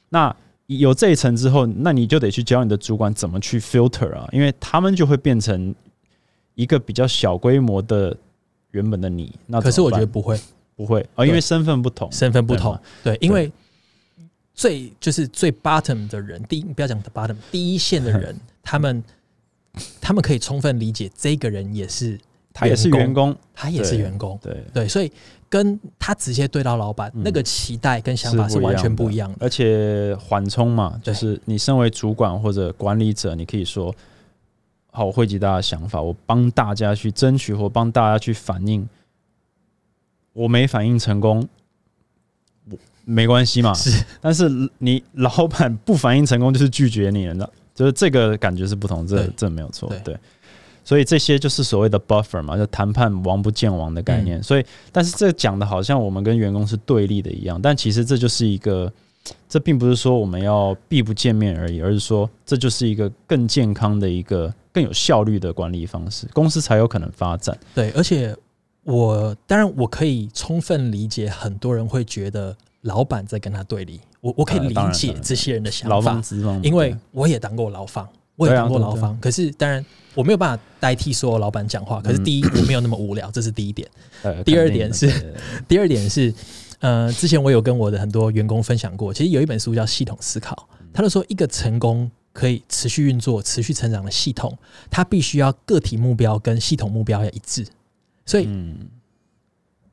[0.08, 0.34] 那
[0.66, 5.74] 有这一层之后，那你就得去教你的主管怎么去 filter 啊，因为他们就会变成
[6.54, 8.16] 一个比较小规模的
[8.72, 9.32] 原本的你。
[9.46, 10.38] 那可是我觉得不会，
[10.74, 11.04] 不会。
[11.14, 13.50] 啊、因为身份不同，身份不同对因为
[14.54, 19.02] 最就是最 bottom 的人，第一不要讲 the bottom，第一线的人， 他们
[20.00, 22.18] 他们可以充分理解这个人也是
[22.52, 25.12] 他也是员工，他也是员工，对，对，所以
[25.48, 27.22] 跟他直接对到老板、嗯。
[27.22, 29.36] 那个期待跟想法是完全不一样的。
[29.40, 33.94] 而且缓冲嘛，就是你身为主管或者管理者，你可以说，
[34.90, 38.88] 好，我汇集大家的想法，我帮大家去争取或帮大家去反映，
[40.32, 41.46] 我没反应成功，
[42.70, 44.48] 我没关系嘛， 是，但是
[44.78, 50.18] 你老板不反应成功就是拒绝你了，那就是这个感觉是不同，这这没有错对，对。
[50.82, 54.42] 所以这些就是所谓的 buffer 嘛，就谈判王不见王的概嗯念。
[54.42, 58.92] 所以，但是这讲的好像我们跟员工是对立的一样，但其实这就是一个，
[59.48, 67.58] 这并不是说我们要避不见面而已，而是说这就是一个更健康的一个更有效率的管理方式，公司才有可能发展。
[67.74, 68.32] 对，而且
[68.84, 74.00] 我当然我可以充分理解，很多人会觉得老板在跟他对立。
[74.20, 76.20] 我我可以理解这些人的想法
[76.62, 79.18] 因为我也当过牢房，我也当过牢房。
[79.20, 82.00] 可是当然我没有办法代替所有老板讲话。
[82.00, 83.88] 可是第一，我没有那么无聊，这是第一点。
[84.22, 85.34] 呃第二点是
[85.68, 86.32] 第二点是，
[86.80, 94.56] 呃，之前我有跟我的很多员工分享过，其实有一本书叫《系统思考》，他就说一个成功可以持续运作、持续成长的系统，
[94.90, 97.66] 它必须要个体目标跟系统目标要一致。
[98.24, 98.88] 所以嗯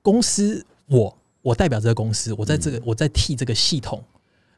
[0.01, 4.03] 公司我我代表这个公司，我在这个、嗯我在替这个系统，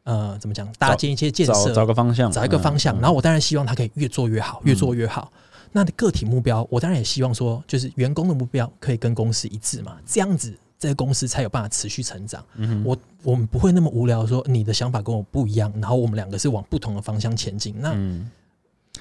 [0.05, 5.31] 呃，怎么讲，搭建一些建设，找个方向，找一个方向，嗯然后我当然希望它可以越做越好，越做越好。
[5.71, 12.41] 那个体目标，我当然也希望说，就是员工的目标可以跟公司一致嘛，这样子这个公司才有办法持续成长。
[12.55, 18.29] 嗯我我们不会那么无聊，说你的想法跟我不一样，然后我们两个是往不同的方向前进，那嗯，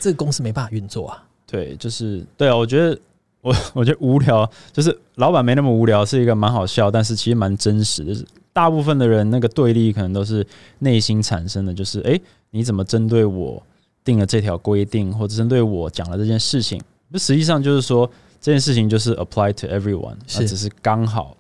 [0.01, 1.23] 这个公司没办法运作啊。
[1.47, 2.99] 对，就是对啊，我觉得
[3.43, 8.25] 我我觉得无聊，就是老板没那么无聊，是一个蛮好笑，但是其实蛮真实的。
[8.55, 10.47] 就是大部分的人那个对立可能都是
[10.79, 13.63] 内心产生的，就是诶，你怎么针对我
[14.05, 16.81] 定了这条规定，或者针对我讲了这件事情？
[17.09, 21.37] 那实际上就是说这件事情就是 apply to everyone，那是只是刚好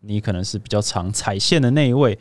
[0.00, 2.18] 你可能是比较常踩线的那一位。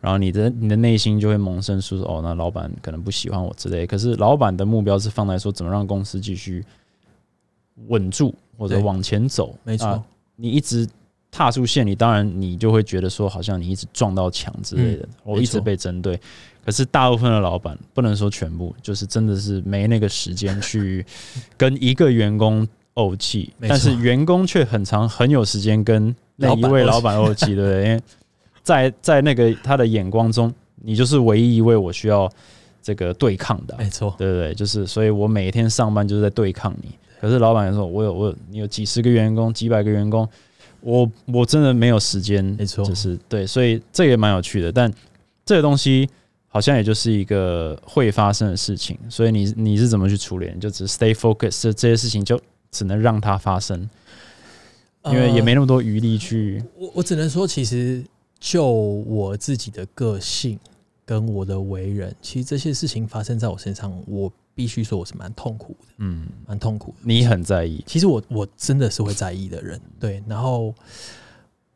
[0.00, 3.84] 然后你的你的内心就会萌生出说哦，那老板可能不喜欢我之类。
[3.84, 6.64] 可是老板的目标是放在说怎么让公司继续
[7.88, 9.58] 稳住或者往前走。
[9.64, 10.04] 没错啊
[10.36, 10.88] 你一直
[11.38, 16.20] 踏出线，你当然你就会觉得说好像你一直撞到墙之类的，嗯我一直被针对。
[16.64, 21.06] 可是大部分的老板不能说全部，就是真的是没那个时间去
[21.56, 27.84] 跟一个员工怄气，但是员工却很长很有时间跟那一位老板怄气，对不对？
[27.84, 28.02] 因为
[28.64, 32.28] 在在那个他的眼光中，你就是唯一一位我需要
[32.82, 34.52] 这个对抗的啊、没错，对不对？
[34.54, 36.90] 就是，所以我每天上班就是在对抗你。
[37.20, 40.28] 可是老板说，我有我有你有几十个员工，几百个员工，
[40.80, 44.70] 我我真的没有时间，没错就是对，所以这也蛮有趣的。
[44.70, 44.92] 但
[45.44, 46.08] 这个东西
[46.46, 50.50] 好像也就是一个会发生的事情，所以你你是怎么去处理？
[50.54, 53.88] 你就只 stay focused，这这些事情就只能让它发生，
[55.06, 56.62] 因为也没那么多余力去。
[56.76, 58.02] 我我只能说，其实
[58.38, 60.58] 就我自己的个性
[61.04, 66.96] 跟我的为人，其实这些事情发生在我身上，我必须说我是蛮痛苦的，嗯，蛮痛苦的。
[67.04, 70.20] 你很在意，其实我我真的是会在意的人，对。
[70.26, 70.74] 然后，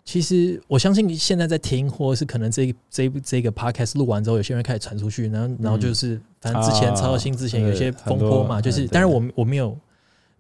[0.05, 8.91] 其实我相信现在在听，或者是可能这个这一这个 podcast 录完之后，有些人开始传出去，然后然后就是反正之前啊超新之前有些风波嘛，就是，很多。
[8.91, 9.79] 嗯当然我我没有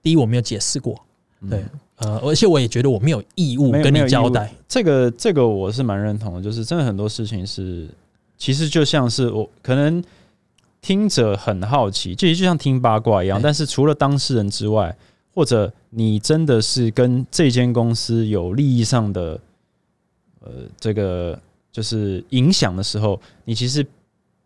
[0.03, 1.01] 第一我没有解释过，
[1.43, 1.49] 嗯。
[1.49, 1.65] 对，
[1.99, 7.89] 呃，而且我也觉得我没有义务跟你交代，这个这个我是蛮认同的，就是真的很多事情是，
[8.37, 10.03] 其实就像是我可能
[10.83, 13.45] 听者很好奇，其实就像听八卦一样，对。
[13.45, 14.95] 但是除了当事人之外，
[15.33, 19.41] 或者你真的是跟这间公司有利益上的
[20.41, 23.87] 呃这个就是影响的时候，你其实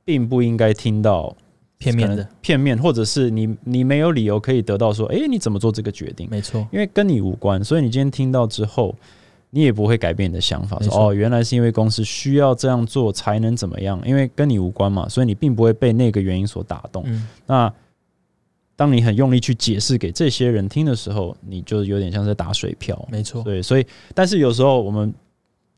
[0.04, 1.34] 并不应该听到
[1.78, 6.28] 片面的，片面，或者是你你没有理由可以得到说，诶，你怎么做这个决定？
[6.30, 8.94] 没错，因为跟你无关，所以你今天听到之后，
[9.56, 17.02] 你也不会改变你的想法，说哦，原来是因为公司需要这样做才能怎么样，因为跟你无关嘛，所以你并不会被那个原因所打动。
[17.06, 17.72] 嗯，那
[18.76, 23.02] 当你很用力去解释给这些人听的时候，你就有点像是打水漂。
[23.10, 25.14] 没错，对，所以但是有时候我们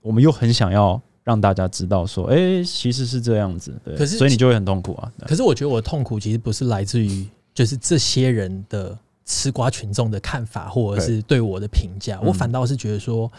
[0.01, 5.13] 我们又很想要让大家知道说，哎、其实是这样子，对，可是所以你就会很痛苦啊。
[5.21, 7.25] 可是我觉得我的痛苦其实不是来自于
[7.55, 13.31] 就是这些人的吃瓜群众的看法，或者是对我的评价，嗯我反倒是觉得说，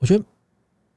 [0.00, 0.24] 我觉得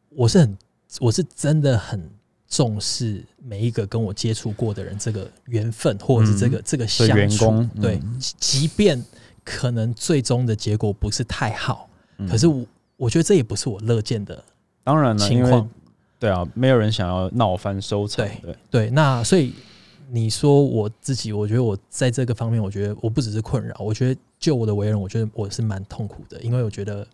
[0.09, 0.57] 我是很，
[0.99, 2.09] 我是真的很
[2.47, 9.03] 重视每一个跟我接触过的人这个缘分，或者是这个、这个相处员工，对，嗯即即便
[9.43, 11.87] 可能最终的结果不是太好，
[12.17, 12.65] 嗯可是我
[12.97, 14.43] 我觉得这也不是我乐见的
[14.83, 15.69] 当然了，情况。
[16.19, 18.57] 对啊，没有人想要闹翻收场，对对。
[18.71, 19.53] 对，那所以
[20.09, 27.05] 你说我自己，我觉得我在这个方面，我觉得我不只是困扰，我觉得就我的为人，我觉得我是蛮痛苦的，因为我觉得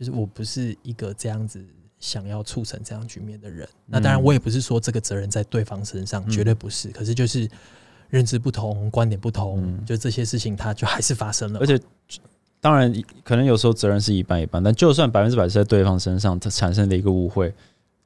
[0.00, 1.62] 就是我不是一个这样子
[1.98, 3.68] 想要促成这样局面的人。
[3.84, 6.88] 那当然，我也不是说这个责任在对方身上，嗯绝对不是。
[6.88, 7.46] 可是就是
[8.08, 11.60] 认知不同，观点不同，嗯就这些事情，它就还是发生了。
[11.60, 11.78] 而且
[12.62, 12.90] 当然
[13.22, 17.52] 可能有时候责任是一半一半，但就算百分之百是在对方身上，它产生的一个误会，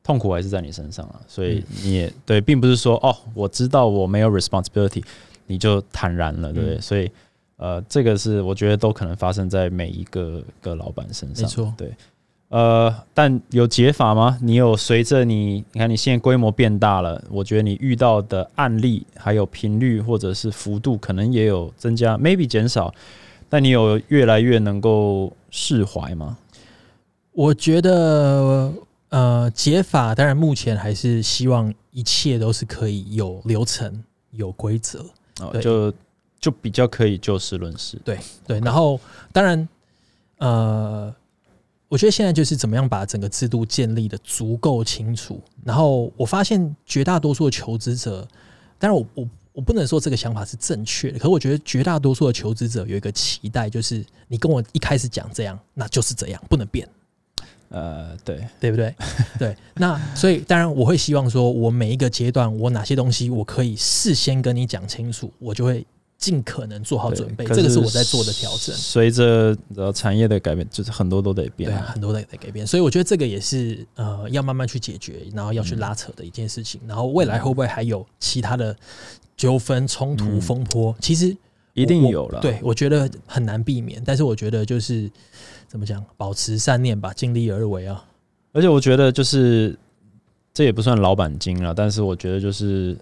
[0.02, 1.20] 痛苦还是在你身上啊。
[1.28, 5.04] 所以你也对，并不是说哦，我知道我没有 responsibility，
[5.46, 6.78] 你就坦然了，对不对？
[6.78, 7.08] 嗯所以
[7.64, 11.90] 呃，这个是我觉得都可能发生在每一个个老板身上，没错对。
[12.50, 14.38] 呃，但有解法吗？
[14.42, 22.92] 你有随着你，你看你现在规模变大了，我觉得你遇到的案例还有频率或者是幅度，可能也有增加，maybe 减少，
[23.48, 26.36] 但你有越来越能够释怀吗？
[27.32, 28.70] 我觉得，
[29.08, 35.06] 呃，解法当然目前还是希望一切都是可以有流程、有规则，
[35.40, 35.92] 哦，就
[36.44, 37.98] 就比较可以就事论事。
[38.04, 39.00] 对对，然后
[39.32, 39.66] 当然，
[40.36, 41.14] 呃，
[41.88, 45.40] 我觉得现在就是怎么样把整个制度建立的足够清楚。
[45.64, 48.28] 然后我发现绝大多数的求职者，
[48.78, 56.86] 当然我我我不能说这个想法是正确的，可我觉得绝大多数的求职者有一个期待，就是你跟我一开始讲这样，那就是这样，不能变。
[57.70, 58.94] 呃，对，对不对？
[59.38, 65.86] 对，那所以当然我会希望说，我每一个阶段我哪些东西我可以事先跟你讲清楚，我就会
[66.24, 67.44] 尽可能做好准备。
[67.44, 68.74] 这个是我在做的调整。
[68.74, 72.66] 随着呃产业的改变，就是很多都得变，对，很多都得改变。
[72.66, 76.80] 所以我觉得这个也是呃要慢慢去解决，然后要去拉扯的一件事情。
[76.86, 78.74] 然后未来会不会还有其他的
[79.36, 80.96] 纠纷、冲突、风波？
[81.00, 81.36] 其实
[81.74, 82.40] 一定有了。
[82.40, 84.02] 对，我觉得很难避免。
[84.04, 85.10] 但是我觉得就是。
[85.66, 86.04] 怎么讲？
[86.16, 88.04] 保持善念吧，尽力而为啊！
[88.52, 89.76] 而且我觉得，就是
[90.52, 92.96] 这也不算老板精了，但是我觉得，就是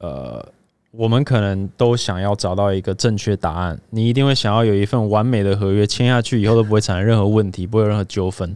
[0.00, 0.46] 呃，
[0.90, 3.80] 我们可能都想要找到一个正确答案。
[3.90, 8.54] 你一定会想要有一份完美的合约签下去，以后都不会产生任何问题，不会有任何纠纷。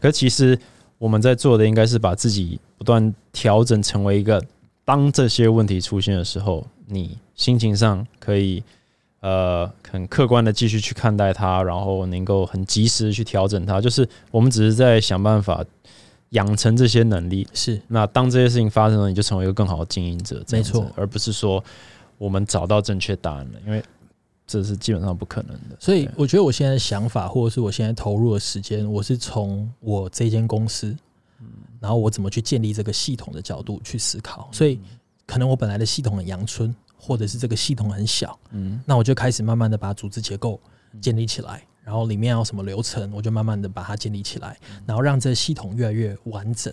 [0.00, 0.58] 可其实
[0.98, 4.42] 我们在做的，应该是把自己不断调整，成为一个
[4.84, 8.62] 当这些问题出现的时候，你心情上可以。
[9.20, 13.80] 呃，很客观的继续去看待它，然后能够很及时的去调整它。
[13.80, 15.64] 就是我们只是在想办法
[16.30, 17.46] 养成这些能力。
[17.52, 20.44] 是，那当这些事情发生了，你就成为一个更好的经营者。
[20.50, 21.62] 没错，而不是说
[22.18, 23.82] 我们找到正确答案了，因为
[24.46, 25.76] 这是基本上不可能的。
[25.78, 30.96] 所以，我觉得我现在想法，或者是我现在投入的时间，我是从我这间公司，
[31.80, 34.48] 然后我怎么去建立这个系统的角度去思考。
[34.52, 34.78] 所以，
[35.26, 36.74] 可能我本来的系统很阳春。
[36.96, 40.58] 或者是这个系统很小，嗯，那我就开始慢慢的把组织结构
[41.02, 44.56] 建立起来，然后里面要什么流程，我就慢慢的把它建立起来，
[44.86, 46.72] 然后让这个系统越来越完整。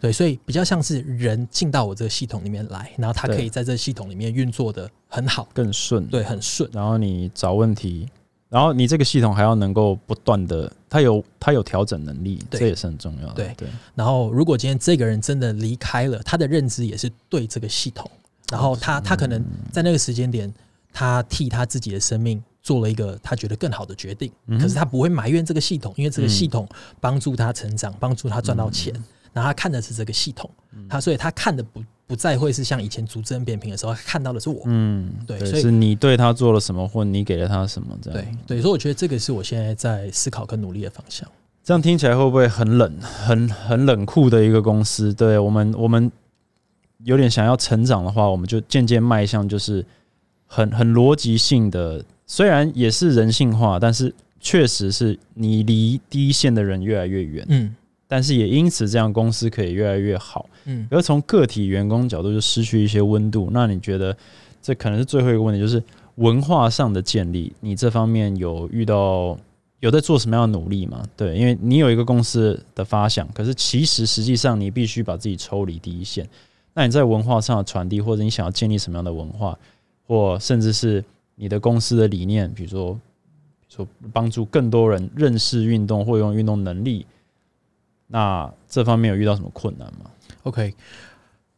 [0.00, 6.70] 对，所以比较像是人进到我这个系统里面来，然后他可以在这系统里面运作的很好，更顺，对，很顺。
[6.72, 8.08] 然后你找问题，
[8.48, 13.34] 然后你这个系统还要能够不断的，它有它有调整能力，这也是很重要的。
[13.34, 13.68] 对对。
[13.94, 18.08] 然后如果今天这个人真的离开了，他的认知也是对这个系统。
[18.50, 20.52] 然后他他可能在那个时间点，
[20.92, 24.30] 他替他自己的生命做了一个他觉得更好的决定。
[24.60, 26.68] 可是他不会埋怨这个系统，因为这个系统
[27.00, 28.92] 帮助他成长，帮助他赚到钱。
[29.32, 30.50] 然后他看的是这个系统，
[30.88, 34.62] 他所以他看的不不再会是像以前组织人扁平的时候看到的是我。
[34.66, 38.20] 嗯，对，所以是你对他做了什么，或你给了他什么这样。
[38.20, 41.26] 对对，所以我觉得这个是我现在在思考跟努力的方向。
[41.64, 45.14] 这样听起来会不会很冷、很很冷酷的一个公司？
[45.14, 46.12] 对我们，我们。
[47.04, 49.86] 有点想要成长的话，我们就渐渐迈向就是
[50.46, 57.74] 很很逻辑性的，虽然也是人性化，但是确实是你离第一线的人越来越远，嗯，
[58.06, 63.48] 但是也因此这样公司可以越来越好，嗯，而从个体员工角度就失去一些温度。
[63.50, 64.16] 那你觉得
[64.62, 65.82] 这可能是最后一个问题，就是
[66.16, 69.36] 文化上的建立，你这方面有遇到
[69.80, 71.02] 有在做什么样的努力吗？
[71.16, 76.28] 对，因为你有一个公司的发想，可是其实实际上你必须把自己抽离第一线。
[76.74, 79.58] 那你在文化上的传递，或者你想要建立什么样的文化，
[80.06, 81.02] 或甚至是
[81.38, 83.00] 你的公司的理念，比如说，
[83.68, 87.06] 说帮助更多人认识运动或用运动能力，
[88.08, 90.10] 那这方面有遇到什么困难吗
[90.42, 90.74] ？OK，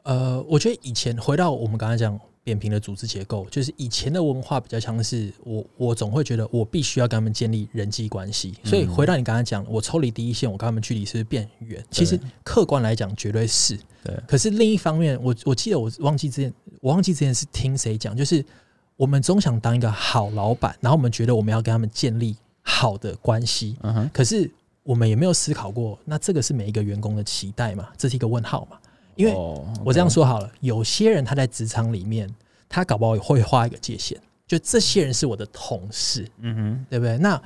[0.05, 2.21] 呃，我觉得以前回到我们刚才讲。
[2.43, 5.31] 扁平的组织结构，就是以前的文化比较强势。
[5.45, 8.55] 我我总会觉得我必须要跟他们建立人际关系。
[8.65, 11.85] 所以回到你刚才讲，我抽离第一线，我跟他们距离是变远。
[11.91, 13.79] 其实客观来讲，绝对是。
[14.03, 14.19] 对。
[14.27, 18.43] 可是另一方面，我我记得我忘记之前，我忘记之前是听谁讲，就是
[19.01, 23.75] 我们总想当一个好老板，然后我们觉得我们要跟他们建立好的关系。
[23.81, 24.11] 嗯哼。
[24.13, 24.51] 可是
[24.83, 27.89] 我们也没有思考过，那这个是每一个员工的期待嘛？
[27.97, 28.77] 这是一个问号嘛？
[29.17, 29.33] 因为
[29.83, 32.29] 我这样说好了，有些人他在职场里面，
[32.69, 37.17] 他搞不好会画一个界限，就这些人是我的同事，嗯哼，对不对？
[37.17, 37.43] 那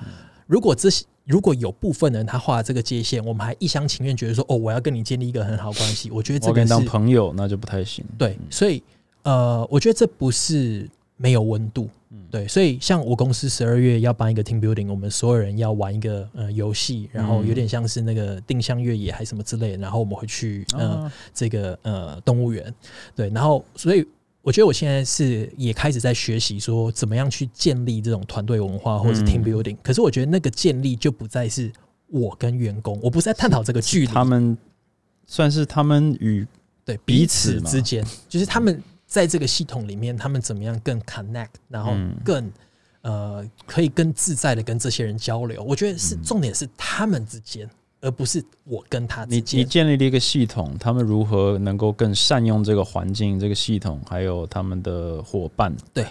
[0.49, 8.05] 如果这些如果有部分人他画这个界限，我们还一厢情愿觉得说，哦，我要跟你建立一个很好关系，我觉得这个当朋友那就不太行。
[8.19, 8.83] 对，所以
[9.23, 10.91] 呃，我觉得这不是
[11.25, 11.89] 没有温度。
[12.31, 22.73] 对，所以像我公司十二月要办一个 team building，我们所有人要玩一个呃游戏，然后有点像是那个定向越野还是什么之类的，然后我们会去呃这个呃动物园，
[23.17, 24.07] 对，然后所以
[24.43, 31.73] 我觉得我现在是也开始在学习说怎么样去建立这种团队文化或者是 team building，可是我觉得那个建立就不再是
[32.09, 34.57] 我跟员工，我不是在探讨这个距离，他们
[35.27, 36.47] 算是他们与
[36.85, 38.83] 对彼此之间，就是他们。
[39.15, 41.95] 在这个系统里面，他们怎么样更 connect，然后
[42.25, 42.51] 更
[43.03, 45.63] 呃可以更自在的跟这些人交流？
[45.63, 49.61] 我觉得是重点是他们之间，而不是我跟他之间。
[49.61, 56.05] 你建立了一个系统，他们如何能够更善用这个环境、这个系统，还有他们的伙伴，对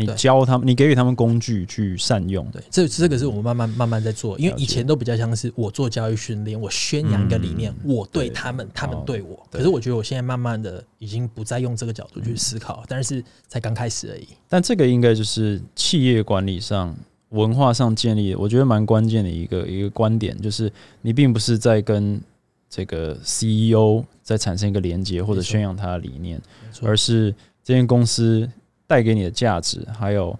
[0.00, 2.44] 你教他们，你给予他们工具去善用。
[2.50, 8.34] 对，这这个是我们慢慢慢慢在做，因为以前都比较像是我做教育训练，我宣扬一个理念，我对对。
[8.34, 9.20] 他们，他们哦对。
[9.22, 9.46] 我。
[9.50, 14.28] 可是我觉得我现在慢慢的已经不再用这个角度去思考，但是才刚开始而已。
[14.48, 16.96] 但这个应该就是企业管理上、
[17.30, 20.72] 文化上建立的，我觉得蛮关键的一个一个观点，就是
[21.02, 22.20] 你并不是在跟
[22.68, 26.40] 这个 CEO 在产生一个连接或者宣扬他的理念，
[26.82, 27.34] 而是
[27.64, 28.48] 这间公司
[28.90, 30.36] 带给你的价值，还有，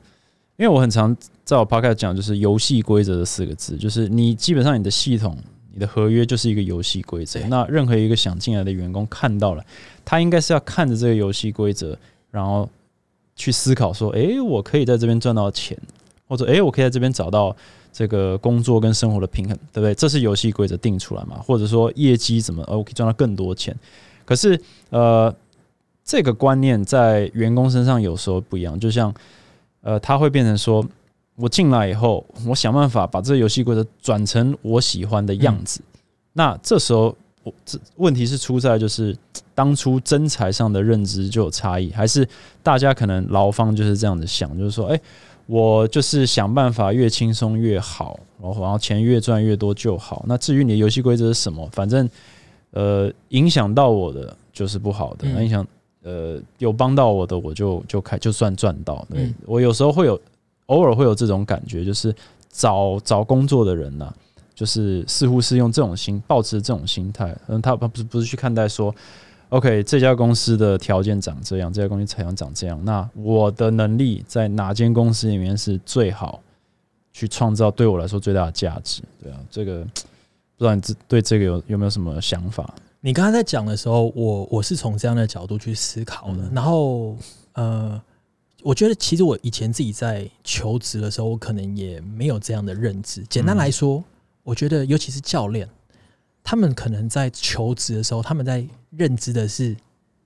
[0.57, 5.39] 因为我很常在我 podcast 讲，就是游戏规则的四个字，就是你基本上你的系统、
[5.73, 7.39] 你的合约就是一个游戏规则。
[7.47, 9.65] 那任何一个想进来的员工看到了，
[10.05, 11.97] 他应该是要看着这个游戏规则，
[12.33, 12.69] 然后
[13.37, 15.79] 去思考说，诶，我可以在这边赚到钱，
[16.27, 17.57] 或者诶，我可以在这边找到。
[17.93, 19.93] 这个工作跟生活的平衡，对不对？
[19.97, 21.43] 这是游戏规则定出来嘛？
[21.45, 23.77] 或者说业绩怎么，呃，我可以赚到更多钱。
[24.25, 24.59] 可是，
[24.91, 25.35] 呃，
[26.11, 29.15] 这个观念在员工身上有时候不一样，就像
[29.81, 30.85] 呃，他会变成说，
[31.37, 35.81] 我进来以后，我想办法把这个游戏规则转成我喜欢的样子。
[36.33, 39.17] 那这时候，我这问题是出在就是
[39.55, 42.29] 当初真才上的认知就有差异，还是
[42.61, 45.01] 大家可能劳方就是这样子想，就是说，哎、
[45.47, 50.25] 我就是想办法越轻松越好，然后然后钱越赚越多就好。
[50.27, 52.11] 那至于你的游戏规则是什么，反正
[52.73, 55.65] 呃影响到我的就是不好的，嗯那影响
[56.03, 59.07] 呃有帮到我的我就就开就算赚到。
[59.11, 60.21] 对、嗯我有时候会有
[60.67, 62.15] 偶尔会有这种感觉，就是
[62.49, 64.13] 找找工作的人呐、
[64.55, 68.95] 就是似乎是用这种心，抱持这种心态，嗯，他他不是不是去看待说
[69.49, 76.41] ，OK，这家公司的条件长这样，这家公司条件长这样，那我的能力在哪间公司里面是最好
[77.13, 79.03] 去创造对我来说最大的价值？
[79.23, 79.81] 对啊，这个
[80.57, 82.73] 不知道你这对这个有有没有什么想法？
[83.03, 86.43] 你刚才在讲的时候，我我是从这样的角度去思考的。
[86.45, 87.17] 嗯然后，
[87.55, 88.01] 呃，
[88.63, 93.25] 我觉得其实我以前自己在求职的时候，我可能也没有这样的认知。
[93.31, 94.05] 简单来说，
[94.43, 95.67] 我觉得尤其是教练，
[96.45, 99.75] 他们可能在求职的时候，他们在认知的是，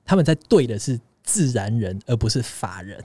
[0.05, 3.03] 他们在对的是自然人，而不是法人。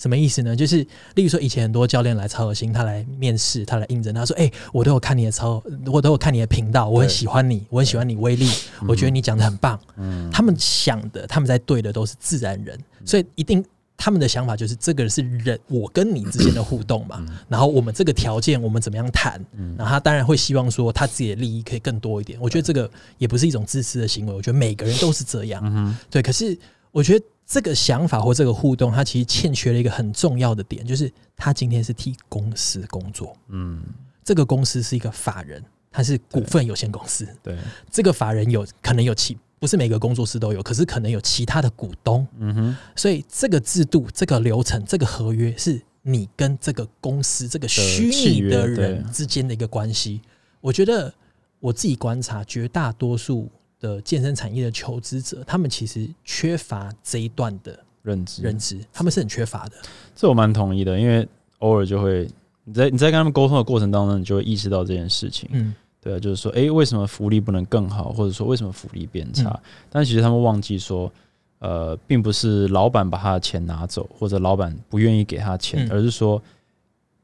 [0.00, 0.56] 什么意思呢？
[0.56, 0.78] 就是
[1.14, 8.48] 例如说，以前很多教练来超核心，他来面试，他来应征，他说：“哎、我都有看你的超，我都有看你的频道，我很喜欢你，我很喜欢你威力，
[8.88, 13.62] 我觉得你讲的很棒。”嗯，他们想的，他们在对的都是自然人，所以一定
[13.98, 17.22] 他们的想法就是这个是人，我跟你之间的互动嘛。
[17.46, 19.38] 然后我们这个条件，我们怎么样谈？
[19.76, 22.38] 然后他当然会希望说他自己的利益可以更多一点。
[22.40, 25.60] 我觉得这个也不是一种自私的行为，我觉得每个人都是这样。
[25.62, 26.56] 嗯对，可是
[26.92, 33.82] 我觉得这个想法或这个互动，它其实欠缺了一个很重要的点，就是他今天是替公司工作，嗯，
[34.24, 37.26] 这个公司是一个法人，它是股份有限公司。
[37.42, 37.56] 对，
[37.90, 50.20] 这个法人有可能有其不是每个工作室都有，可是可能有其他的股东，嗯哼，所以这个制度、这个流程、这个合约是你跟这个公司、这个虚拟的人之间的一个关系。
[50.60, 51.12] 我觉得
[51.58, 53.50] 我自己观察，绝大多数
[53.80, 59.72] 的健身产业的求职者，他们其实缺乏这一段的认知认知，他们是很缺乏的。
[60.14, 61.26] 这我蛮同意的，因为
[61.58, 62.28] 偶尔就会
[62.64, 65.48] 你在你在跟他们沟通的过程当中，你就会意识到这件事情。
[65.52, 69.50] 嗯，对啊，就是说，诶，为什么福利不能更好，或者说为什么福利变差？
[69.50, 69.60] 嗯
[69.90, 71.10] 但其实他们忘记说，
[71.58, 76.40] 呃，并不是老板把他的钱拿走，或者老板不愿意给他钱，嗯而是说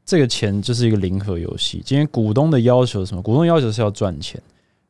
[0.05, 1.83] 这个钱就是一个零和游戏。
[1.85, 3.23] 今天股东的要求是什么？
[3.23, 4.41] 股东要求是要赚钱，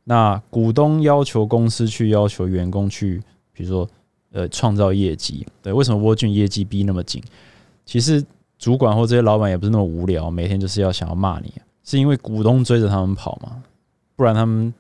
[0.09, 3.21] 那股东要求公司去要求员工去，
[3.53, 3.89] 比如说
[4.31, 5.45] 呃创造业绩。
[5.61, 7.21] 对，为什么沃俊业绩逼那么紧？
[7.85, 8.25] 其实
[8.57, 11.53] 主管或这些老板也不是那么无聊，每天就是要想要骂你，
[11.83, 13.61] 是因为股东追着他们跑嘛，
[14.15, 14.73] 不然他们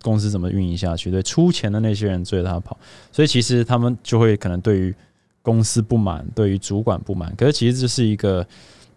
[0.00, 1.10] 公司怎么运营下去？
[1.10, 2.78] 对，出钱的那些人追着他跑，
[3.12, 4.94] 所以其实他们就会可能对于
[5.42, 7.34] 公司不满，对于主管不满。
[7.36, 8.46] 可是其实这是一个，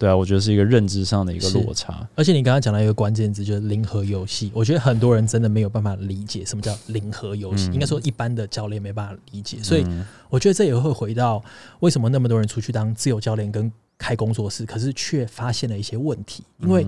[0.00, 2.08] 对啊，我觉得是一个认知上的一个落差。
[2.14, 4.50] 而且你刚刚讲到一个关键字，就是零和游戏。
[4.54, 9.58] 我觉得很多人真的没有办法理解什么叫零和游戏，嗯应该说一般的教练没办法理解。
[9.62, 11.44] 所以嗯我觉得这也会回到
[11.80, 16.42] 为什么那么多人出去当自由教练跟开工作室，可是却发现了一些问题。
[16.62, 16.86] 因为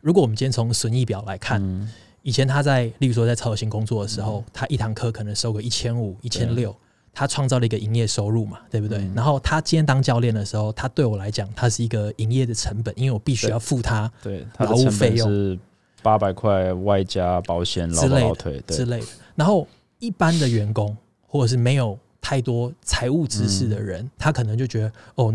[0.00, 1.88] 如果我们今天从损益表来看，嗯
[2.22, 6.74] 以前他在例如说在超核心工作的时候，他一堂课可能收个一千五、一千六。
[7.18, 8.98] 他创造了一个营业收入嘛，对不对？
[8.98, 15.58] 嗯然后他今天当教练的时候，他对我来讲，他是一个营业的成本，因为我必须要付他对，他劳务成费用是
[16.00, 19.06] 八百块外加保险、劳之类的之类的。
[19.34, 19.66] 然后
[19.98, 20.96] 一般的员工
[21.26, 25.34] 或者是没有太多财务知识的人，他可能就觉得哦，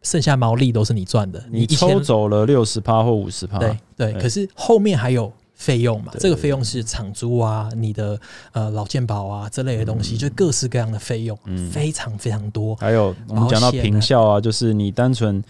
[0.00, 4.12] 剩下毛利都是你赚的，你一抽走了六十趴或五十趴，对对。
[4.14, 8.18] 对可是后面还有费用嘛，这个费用是厂租啊、你的
[8.52, 12.74] 呃老健保啊这类的东西，就各式各样的费用，嗯非常非常多。
[12.76, 15.42] 还有我们讲到平效啊，就是你单纯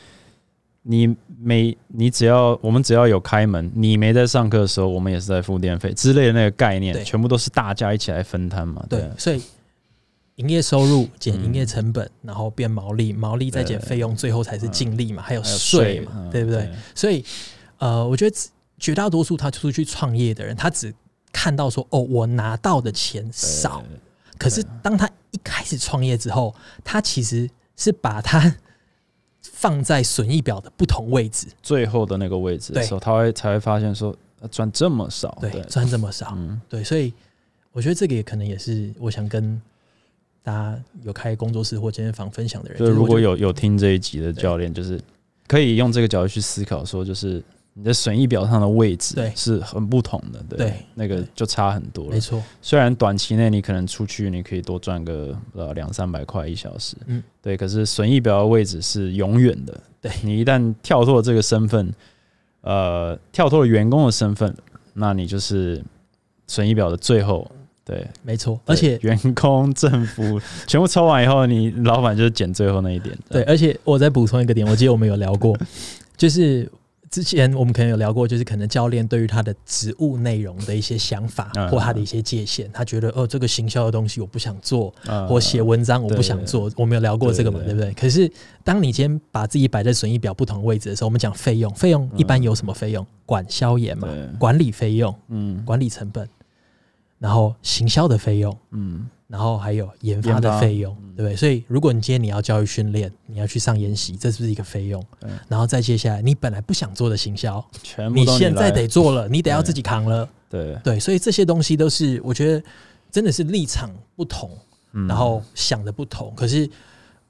[0.82, 8.84] 你每你只要我们只要有开门，你没在上课的时候，我们也是在付电费之类的那个概念，对全部都是大家一起来分摊嘛。
[8.88, 9.40] 对，所以
[10.36, 16.68] 营业收入减营业成本，然后变毛利，毛利再减费用，最后才是净利嘛，还有税嘛，嗯对不对？？
[16.94, 17.24] 所以
[17.78, 18.36] 呃，我觉得
[18.82, 20.92] 绝大多数他出去创业的人，他只
[21.30, 23.80] 看到说哦，我拿到的钱少，
[24.36, 26.52] 可是当他一开始创业之后，
[26.82, 28.56] 他其实是把它
[29.40, 37.14] 放在损益表的不同位置，最后的那个位置的时候，他会才会发现说呃赚这么少，对，赚这么少，嗯，对，所以
[37.70, 39.62] 我觉得这个也可能也是我想跟
[40.42, 45.00] 大家有开工作室或健身房分享的人，就如果有有听这一集的教练，就是
[45.46, 47.40] 可以用这个角度去思考，说就是
[47.74, 49.32] 你的损益表上的位置对。
[49.34, 50.74] 是很不同的，对，对。
[50.94, 52.10] 那个就差很多了。
[52.10, 52.20] 没。
[52.20, 60.12] 错，虽然短期内你可能出去你可以多赚个呃两三百块一小时，嗯，对，可是损益表的位置是永远的，对。
[60.22, 61.92] 你一旦跳脱这个身份，
[62.60, 64.54] 呃，跳脱了员工的身份，
[64.94, 65.82] 那你就是
[66.46, 67.50] 损益表的最后，
[67.84, 70.38] 对，没错，而且员工、政府
[70.68, 75.56] 全部抽完以后，你老板就是减最后那一点，对，而且我再补充一个点，我记得我们有聊过，
[76.16, 76.70] 就是
[77.12, 81.68] 之前我们可能有聊过，就是可能教练对于他的职务内容的一些想法嗯。
[81.68, 87.92] 或他的一些界限，他觉得哦，这个行销的东西我不想做，呃或写文章我不想做，我们有聊过这个嘛，对不对？
[87.92, 88.32] 可是
[88.64, 93.06] 当你今天把自己摆在损益表不同位置的时候，我们讲费用，费用一般有什么费用？
[93.26, 94.08] 管销研嘛，
[94.38, 95.62] 管理费用、嗯。
[95.66, 96.26] 管理成本，
[97.18, 101.34] 然后行销的费用，嗯然后还有研发的费用，对不对？
[101.34, 105.30] 所以如果你今天你要教育训练，你要去上研习，这是不是一个费用对？
[105.48, 110.28] 然后再接下来，你本来不想做的行销，全部你现在得做了，你得要自己扛了。
[110.50, 112.62] 对，对，所以这些东西都是我觉得
[113.10, 114.50] 真的是立场不同，
[114.92, 116.30] 嗯然后想的不同。
[116.36, 116.68] 可是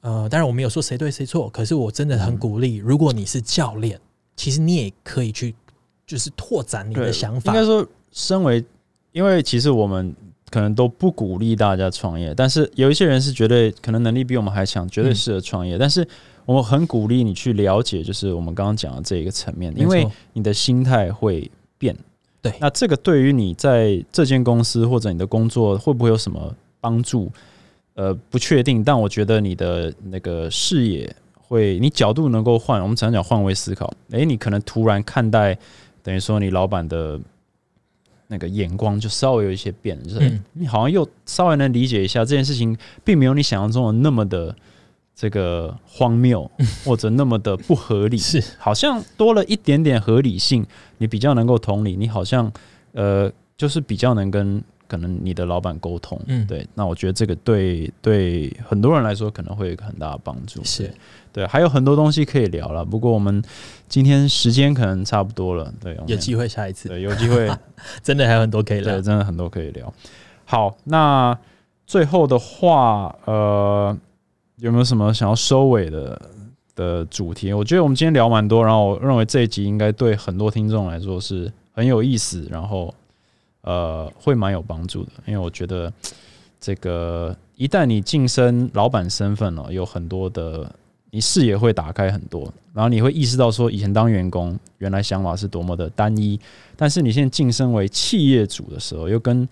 [0.00, 3.96] 呃，当然我没有说谁对谁错，可是我真的很鼓励，如果你是教练，
[4.34, 5.54] 其实你也可以去
[6.04, 7.64] 就是拓展你的想法应该。
[7.64, 8.64] 说，身为
[9.12, 10.12] 因为其实我们
[10.52, 15.78] 可能都不鼓励大家创业，但是有一些人是绝对可能能力比我们还强，绝对嗯适合创业。
[15.78, 16.06] 但是
[16.44, 21.96] 我们很鼓励你去了解，就是我们刚刚讲的这一个层面，因为你的心态会变。
[22.42, 27.30] 对那这个对于你在这间公司或者你的工作会不会有什么帮助？
[27.94, 32.82] 呃，不确定，但我觉得你的那个视野会，你角度能够换。
[32.82, 35.56] 我们常常讲换位思考，诶，你可能突然看待，
[36.02, 37.20] 等于说你老板的
[38.28, 40.44] 那个眼光就稍微有一些变了，就是、嗯。
[40.52, 44.54] 你好像又稍微能理解一下这件事情，并没有你想象中的那么的
[45.14, 46.50] 这个荒谬，
[46.84, 48.16] 或者那么的不合理。
[48.16, 48.42] 是。
[48.58, 50.66] 好像多了一点点合理性，
[50.98, 52.50] 你比较能够同理，你好像
[52.92, 54.62] 呃，就是比较能跟
[54.92, 56.66] 可能你的老板沟通，嗯对。
[56.74, 60.92] 那我觉得这个对对很多人来说可能会有一个很大的帮助，是对
[61.32, 62.84] 对，还有很多东西可以聊了。
[62.84, 63.42] 不过我们
[63.88, 67.50] 今天时间可能差不多了，对，有机会下一次，对有机会，
[68.04, 69.02] 真的还有很多可以聊对，。
[69.02, 69.90] 真的很多可以聊。
[70.44, 71.38] 好，那
[71.86, 73.96] 最后的话，呃，
[74.56, 76.20] 有没有什么想要收尾的
[76.76, 77.50] 的主题？
[77.54, 82.94] 我觉得我们今天聊蛮多，然后我认为这一集应该对很多听众来说是很有意思，然后
[83.62, 85.92] 呃会蛮有帮助的，因为我觉得
[86.60, 90.70] 这个一旦你晋升老板身份了，有很多的
[91.10, 96.38] 你视野会打开很多，然后你会意识到说，以前当员工原来想法是多么的单一，
[96.76, 99.48] 但是你现在晋升为企业主的时候，又跟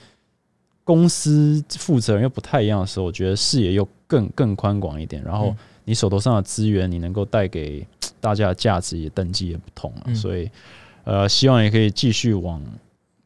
[0.84, 5.56] 公司负责人又不太一样的时候，我觉得视野又更更宽广一点，然后嗯。
[5.86, 7.84] 你手头上的资源，你能够带给
[8.20, 10.14] 大家的价值也等级也不同了，嗯。
[10.14, 10.48] 所以
[11.02, 12.62] 呃，希望也可以继续往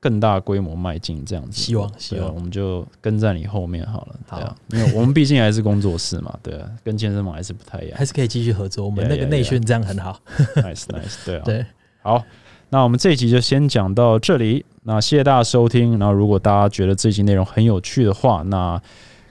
[0.04, 1.58] 更大规模迈进，这样子。
[1.58, 8.04] 希望希望我们就跟在你后面好了，对因为我们毕竟还是工作室嘛，对啊，跟健身房还是不太一样还。
[8.04, 10.20] 是可以继续合作，我们那个内训这样很好。
[10.56, 11.64] nice nice，对啊，对，
[12.02, 12.22] 好，
[12.68, 14.62] 那我们这一集就先讲到这里。
[14.82, 15.98] 那谢谢大家收听。
[15.98, 18.78] 然后如果大家觉得这集内容很有趣的话，那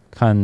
[0.09, 0.35] 看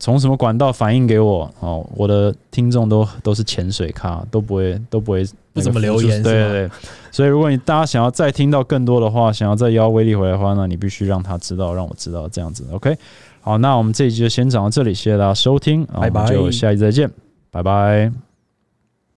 [0.00, 1.86] 从什么管道反映给我哦。
[1.94, 6.70] 我的听众都都是潜水咖，都不会都不会不怎么留言对对对。
[7.10, 12.66] 所以如果你大家想要再听到更多的话，想要再邀威力回来的话，那你必须让他知道，让我知道这样子。
[12.72, 12.94] OK，
[13.40, 17.10] 好，那我们这一集就先讲到这里，谢谢大家收听，拜拜就下一集再见，
[17.50, 18.23] 拜拜。